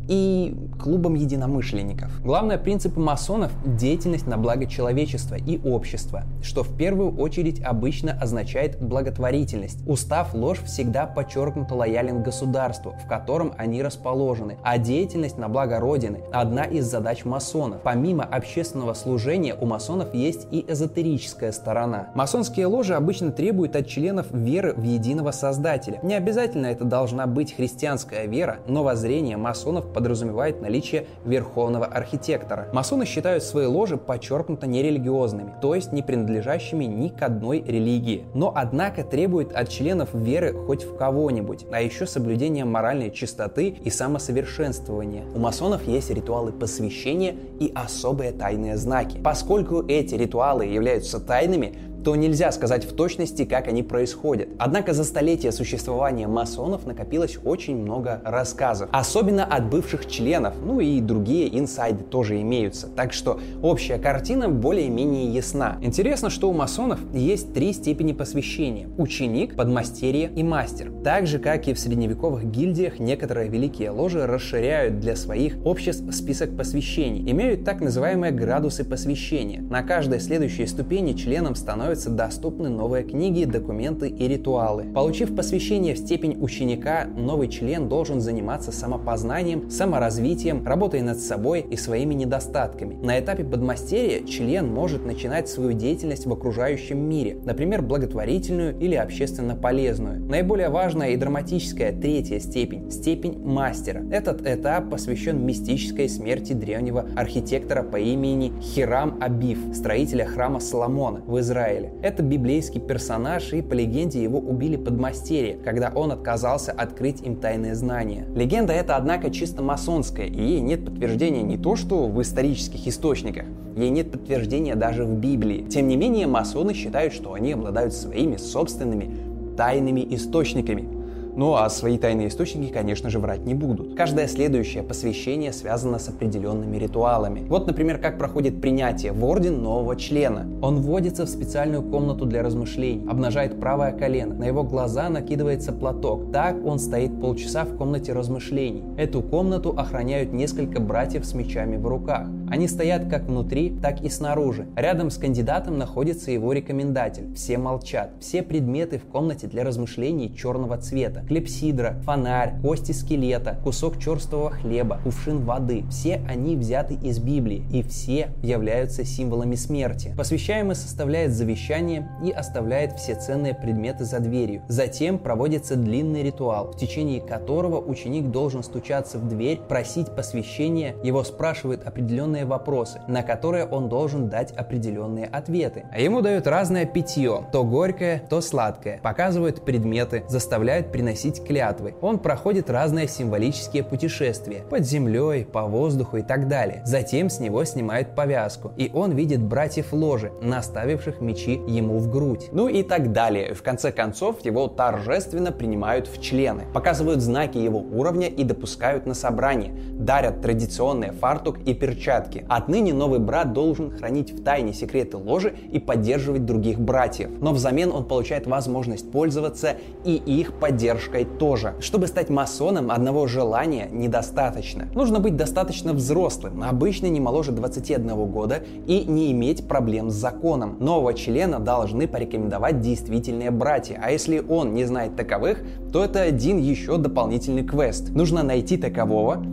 и 0.08 0.54
клубом 0.80 1.14
единомышленников. 1.14 2.22
Главное 2.22 2.58
принципы 2.58 3.00
масонов– 3.00 3.52
деятельность 3.64 4.26
на 4.26 4.36
благо 4.36 4.66
человечества 4.66 5.36
и 5.36 5.58
общества, 5.62 6.24
что 6.42 6.62
в 6.62 6.76
первую 6.76 7.16
очередь 7.16 7.62
обычно 7.62 8.12
означает 8.12 8.80
благотворительность. 8.82 9.78
Устав 9.86 10.34
ложь 10.34 10.62
всегда 10.62 11.06
подчеркнуто 11.06 11.74
лоялен 11.74 12.22
государству, 12.22 12.94
в 13.02 13.08
котором 13.08 13.54
они 13.56 13.82
расположены, 13.82 14.58
а 14.62 14.78
деятельность 14.78 15.38
на 15.38 15.48
благо 15.48 15.80
Родины– 15.80 16.20
одна 16.32 16.64
из 16.64 16.86
задач 16.86 17.24
масонов. 17.24 17.80
Помимо 17.82 18.24
общественного 18.24 18.94
служения 18.94 19.54
у 19.54 19.66
масонов 19.66 20.14
есть 20.14 20.46
и 20.50 20.64
эзотерическая 20.68 21.52
сторона. 21.52 22.08
Масонские 22.14 22.66
ложи 22.66 22.94
обычно 22.94 23.32
требуют 23.32 23.76
от 23.76 23.86
членов 23.86 24.26
веры 24.30 24.74
в 24.74 24.82
единого 24.82 25.30
Создателя. 25.30 25.98
Не 26.02 26.14
обязательно 26.14 26.66
это 26.66 26.84
должна 26.84 27.26
быть 27.26 27.54
христианская 27.54 28.26
вера, 28.26 28.58
но 28.66 28.82
воззрение 28.82 29.36
масонов 29.36 29.92
подразумевает 29.94 30.60
наличие 30.60 31.06
верховного 31.24 31.86
архитектора. 31.86 32.68
Масоны 32.72 33.06
считают 33.06 33.42
свои 33.44 33.66
ложи 33.66 33.96
подчеркнуто 33.96 34.66
нерелигиозными, 34.66 35.54
то 35.62 35.74
есть 35.74 35.92
не 35.92 36.02
принадлежащими 36.02 36.84
ни 36.84 37.08
к 37.08 37.22
одной 37.22 37.62
религии. 37.62 38.24
Но 38.34 38.52
однако 38.54 39.04
требует 39.04 39.52
от 39.52 39.68
членов 39.68 40.10
веры 40.12 40.52
хоть 40.52 40.84
в 40.84 40.96
кого-нибудь, 40.96 41.66
а 41.72 41.80
еще 41.80 42.06
соблюдение 42.06 42.64
моральной 42.64 43.10
чистоты 43.10 43.68
и 43.68 43.90
самосовершенствования. 43.90 45.24
У 45.34 45.38
масонов 45.38 45.86
есть 45.86 46.10
ритуалы 46.10 46.52
посвящения 46.52 47.36
и 47.60 47.72
особые 47.74 48.32
тайные 48.32 48.76
знаки. 48.76 49.18
Поскольку 49.22 49.84
эти 49.86 50.14
ритуалы 50.16 50.66
являются 50.66 51.20
тайными, 51.20 51.93
то 52.04 52.14
нельзя 52.14 52.52
сказать 52.52 52.84
в 52.84 52.94
точности, 52.94 53.44
как 53.44 53.66
они 53.66 53.82
происходят. 53.82 54.48
Однако 54.58 54.92
за 54.92 55.04
столетия 55.04 55.52
существования 55.52 56.28
масонов 56.28 56.86
накопилось 56.86 57.38
очень 57.44 57.76
много 57.76 58.20
рассказов, 58.24 58.90
особенно 58.92 59.44
от 59.44 59.70
бывших 59.70 60.06
членов, 60.06 60.54
ну 60.62 60.80
и 60.80 61.00
другие 61.00 61.58
инсайды 61.58 62.04
тоже 62.04 62.40
имеются. 62.42 62.88
Так 62.88 63.12
что 63.12 63.40
общая 63.62 63.98
картина 63.98 64.50
более-менее 64.50 65.32
ясна. 65.32 65.78
Интересно, 65.80 66.28
что 66.28 66.50
у 66.50 66.52
масонов 66.52 67.00
есть 67.14 67.54
три 67.54 67.72
степени 67.72 68.12
посвящения– 68.12 68.88
ученик, 68.98 69.56
подмастерье 69.56 70.30
и 70.36 70.42
мастер. 70.42 70.92
Так 71.02 71.26
же, 71.26 71.38
как 71.38 71.68
и 71.68 71.74
в 71.74 71.78
средневековых 71.78 72.44
гильдиях, 72.44 72.98
некоторые 72.98 73.48
великие 73.48 73.90
ложи 73.90 74.26
расширяют 74.26 75.00
для 75.00 75.16
своих 75.16 75.56
обществ 75.64 76.04
список 76.14 76.56
посвящений, 76.56 77.30
имеют 77.30 77.64
так 77.64 77.80
называемые 77.80 78.32
градусы 78.32 78.84
посвящения. 78.84 79.62
На 79.62 79.82
каждой 79.82 80.20
следующей 80.20 80.66
ступени 80.66 81.14
членам 81.14 81.54
становится 81.54 81.93
становятся 81.94 82.10
доступны 82.10 82.68
новые 82.68 83.04
книги, 83.04 83.44
документы 83.44 84.08
и 84.08 84.28
ритуалы. 84.28 84.84
Получив 84.94 85.34
посвящение 85.34 85.94
в 85.94 85.98
степень 85.98 86.36
ученика, 86.40 87.06
новый 87.16 87.48
член 87.48 87.88
должен 87.88 88.20
заниматься 88.20 88.72
самопознанием, 88.72 89.70
саморазвитием, 89.70 90.66
работой 90.66 91.02
над 91.02 91.18
собой 91.18 91.60
и 91.60 91.76
своими 91.76 92.14
недостатками. 92.14 92.94
На 92.94 93.20
этапе 93.20 93.44
подмастерья 93.44 94.26
член 94.26 94.72
может 94.72 95.04
начинать 95.04 95.48
свою 95.48 95.72
деятельность 95.72 96.26
в 96.26 96.32
окружающем 96.32 96.98
мире, 96.98 97.38
например, 97.44 97.82
благотворительную 97.82 98.78
или 98.78 98.94
общественно 98.96 99.54
полезную. 99.54 100.20
Наиболее 100.20 100.70
важная 100.70 101.10
и 101.10 101.16
драматическая 101.16 101.92
третья 101.92 102.40
степень– 102.40 102.90
степень 102.90 103.38
мастера. 103.38 104.04
Этот 104.10 104.46
этап 104.46 104.90
посвящен 104.90 105.44
мистической 105.44 106.08
смерти 106.08 106.52
древнего 106.54 107.06
архитектора 107.16 107.82
по 107.82 107.96
имени 107.96 108.52
Хирам 108.60 109.18
Абиф, 109.20 109.58
строителя 109.74 110.24
храма 110.24 110.60
Соломона 110.60 111.22
в 111.26 111.38
Израиле. 111.38 111.83
Израиле. 111.84 111.92
Это 112.02 112.22
библейский 112.22 112.80
персонаж, 112.80 113.52
и 113.52 113.62
по 113.62 113.74
легенде 113.74 114.22
его 114.22 114.38
убили 114.38 114.76
подмастерье, 114.76 115.56
когда 115.56 115.92
он 115.94 116.12
отказался 116.12 116.72
открыть 116.72 117.22
им 117.22 117.36
тайные 117.36 117.74
знания. 117.74 118.26
Легенда 118.34 118.72
эта, 118.72 118.96
однако, 118.96 119.30
чисто 119.30 119.62
масонская, 119.62 120.26
и 120.26 120.42
ей 120.42 120.60
нет 120.60 120.84
подтверждения 120.84 121.42
не 121.42 121.56
то, 121.56 121.76
что 121.76 122.06
в 122.06 122.20
исторических 122.20 122.86
источниках, 122.86 123.44
ей 123.76 123.90
нет 123.90 124.10
подтверждения 124.10 124.74
даже 124.74 125.04
в 125.04 125.14
Библии. 125.14 125.66
Тем 125.68 125.88
не 125.88 125.96
менее, 125.96 126.26
масоны 126.26 126.74
считают, 126.74 127.12
что 127.12 127.32
они 127.32 127.52
обладают 127.52 127.94
своими 127.94 128.36
собственными 128.36 129.56
тайными 129.56 130.06
источниками. 130.14 130.93
Ну 131.36 131.54
а 131.54 131.68
свои 131.68 131.98
тайные 131.98 132.28
источники, 132.28 132.72
конечно 132.72 133.10
же, 133.10 133.18
врать 133.18 133.44
не 133.44 133.54
будут. 133.54 133.96
Каждое 133.96 134.28
следующее 134.28 134.84
посвящение 134.84 135.52
связано 135.52 135.98
с 135.98 136.08
определенными 136.08 136.76
ритуалами. 136.76 137.44
Вот, 137.48 137.66
например, 137.66 137.98
как 137.98 138.18
проходит 138.18 138.60
принятие 138.60 139.10
в 139.10 139.24
орден 139.24 139.60
нового 139.60 139.96
члена. 139.96 140.46
Он 140.62 140.80
вводится 140.80 141.26
в 141.26 141.28
специальную 141.28 141.82
комнату 141.82 142.24
для 142.24 142.42
размышлений, 142.42 143.04
обнажает 143.08 143.58
правое 143.58 143.92
колено, 143.92 144.34
на 144.34 144.44
его 144.44 144.62
глаза 144.62 145.08
накидывается 145.08 145.72
платок. 145.72 146.30
Так 146.32 146.64
он 146.64 146.78
стоит 146.78 147.20
полчаса 147.20 147.64
в 147.64 147.76
комнате 147.76 148.12
размышлений. 148.12 148.84
Эту 148.96 149.20
комнату 149.20 149.74
охраняют 149.76 150.32
несколько 150.32 150.80
братьев 150.80 151.24
с 151.24 151.34
мечами 151.34 151.76
в 151.76 151.86
руках. 151.86 152.28
Они 152.48 152.68
стоят 152.68 153.08
как 153.08 153.24
внутри, 153.24 153.76
так 153.82 154.02
и 154.02 154.08
снаружи. 154.08 154.68
Рядом 154.76 155.10
с 155.10 155.16
кандидатом 155.16 155.78
находится 155.78 156.30
его 156.30 156.52
рекомендатель. 156.52 157.34
Все 157.34 157.58
молчат. 157.58 158.12
Все 158.20 158.42
предметы 158.42 158.98
в 158.98 159.04
комнате 159.04 159.48
для 159.48 159.64
размышлений 159.64 160.32
черного 160.34 160.78
цвета 160.78 161.23
клепсидра, 161.26 161.96
фонарь, 162.04 162.54
кости 162.60 162.92
скелета, 162.92 163.58
кусок 163.64 163.98
черствого 163.98 164.50
хлеба, 164.50 165.00
кувшин 165.02 165.44
воды. 165.44 165.84
Все 165.90 166.20
они 166.28 166.56
взяты 166.56 166.94
из 166.94 167.18
Библии 167.18 167.64
и 167.72 167.82
все 167.82 168.28
являются 168.42 169.04
символами 169.04 169.54
смерти. 169.54 170.14
Посвящаемый 170.16 170.76
составляет 170.76 171.32
завещание 171.32 172.08
и 172.24 172.30
оставляет 172.30 172.98
все 172.98 173.14
ценные 173.14 173.54
предметы 173.54 174.04
за 174.04 174.20
дверью. 174.20 174.62
Затем 174.68 175.18
проводится 175.18 175.76
длинный 175.76 176.22
ритуал, 176.22 176.72
в 176.72 176.76
течение 176.76 177.20
которого 177.20 177.80
ученик 177.80 178.30
должен 178.30 178.62
стучаться 178.62 179.18
в 179.18 179.28
дверь, 179.28 179.60
просить 179.68 180.14
посвящения, 180.14 180.94
его 181.02 181.24
спрашивают 181.24 181.84
определенные 181.86 182.44
вопросы, 182.44 183.00
на 183.08 183.22
которые 183.22 183.66
он 183.66 183.88
должен 183.88 184.28
дать 184.28 184.52
определенные 184.52 185.26
ответы. 185.26 185.84
А 185.90 186.00
ему 186.00 186.20
дают 186.20 186.46
разное 186.46 186.84
питье, 186.84 187.46
то 187.50 187.64
горькое, 187.64 188.22
то 188.28 188.40
сладкое, 188.40 189.00
показывают 189.02 189.64
предметы, 189.64 190.24
заставляют 190.28 190.92
приносить 190.92 191.13
приносить 191.14 191.44
клятвы. 191.44 191.94
Он 192.00 192.18
проходит 192.18 192.68
разные 192.68 193.06
символические 193.06 193.84
путешествия 193.84 194.64
под 194.68 194.84
землей, 194.84 195.44
по 195.44 195.62
воздуху 195.62 196.16
и 196.16 196.22
так 196.22 196.48
далее. 196.48 196.82
Затем 196.84 197.30
с 197.30 197.38
него 197.38 197.64
снимают 197.64 198.16
повязку, 198.16 198.72
и 198.76 198.90
он 198.92 199.12
видит 199.12 199.40
братьев 199.40 199.92
ложи, 199.92 200.32
наставивших 200.42 201.20
мечи 201.20 201.52
ему 201.68 201.98
в 201.98 202.10
грудь. 202.10 202.48
Ну 202.50 202.66
и 202.66 202.82
так 202.82 203.12
далее. 203.12 203.54
В 203.54 203.62
конце 203.62 203.92
концов, 203.92 204.44
его 204.44 204.66
торжественно 204.66 205.52
принимают 205.52 206.08
в 206.08 206.20
члены, 206.20 206.64
показывают 206.72 207.20
знаки 207.20 207.58
его 207.58 207.78
уровня 207.78 208.26
и 208.26 208.42
допускают 208.42 209.06
на 209.06 209.14
собрание, 209.14 209.72
дарят 209.92 210.42
традиционные 210.42 211.12
фартук 211.12 211.58
и 211.64 211.74
перчатки. 211.74 212.44
Отныне 212.48 212.92
новый 212.92 213.20
брат 213.20 213.52
должен 213.52 213.90
хранить 213.90 214.32
в 214.32 214.42
тайне 214.42 214.72
секреты 214.72 215.16
ложи 215.16 215.54
и 215.72 215.78
поддерживать 215.78 216.44
других 216.44 216.80
братьев. 216.80 217.30
Но 217.40 217.52
взамен 217.52 217.92
он 217.92 218.04
получает 218.04 218.48
возможность 218.48 219.10
пользоваться 219.12 219.76
и 220.04 220.16
их 220.16 220.54
поддержкой 220.54 221.03
поддержкой 221.04 221.24
тоже. 221.24 221.74
Чтобы 221.80 222.06
стать 222.06 222.30
масоном, 222.30 222.90
одного 222.90 223.26
желания 223.26 223.88
недостаточно. 223.90 224.88
Нужно 224.94 225.20
быть 225.20 225.36
достаточно 225.36 225.92
взрослым, 225.92 226.62
обычно 226.62 227.06
не 227.06 227.20
моложе 227.20 227.52
21 227.52 228.26
года 228.26 228.62
и 228.86 229.04
не 229.04 229.32
иметь 229.32 229.68
проблем 229.68 230.10
с 230.10 230.14
законом. 230.14 230.76
Нового 230.80 231.14
члена 231.14 231.60
должны 231.60 232.06
порекомендовать 232.06 232.80
действительные 232.80 233.50
братья, 233.50 234.00
а 234.02 234.10
если 234.10 234.40
он 234.40 234.74
не 234.74 234.84
знает 234.84 235.16
таковых, 235.16 235.62
то 235.92 236.04
это 236.04 236.22
один 236.22 236.58
еще 236.58 236.96
дополнительный 236.96 237.64
квест. 237.64 238.10
Нужно 238.10 238.42
найти 238.42 238.76
такового, 238.76 239.44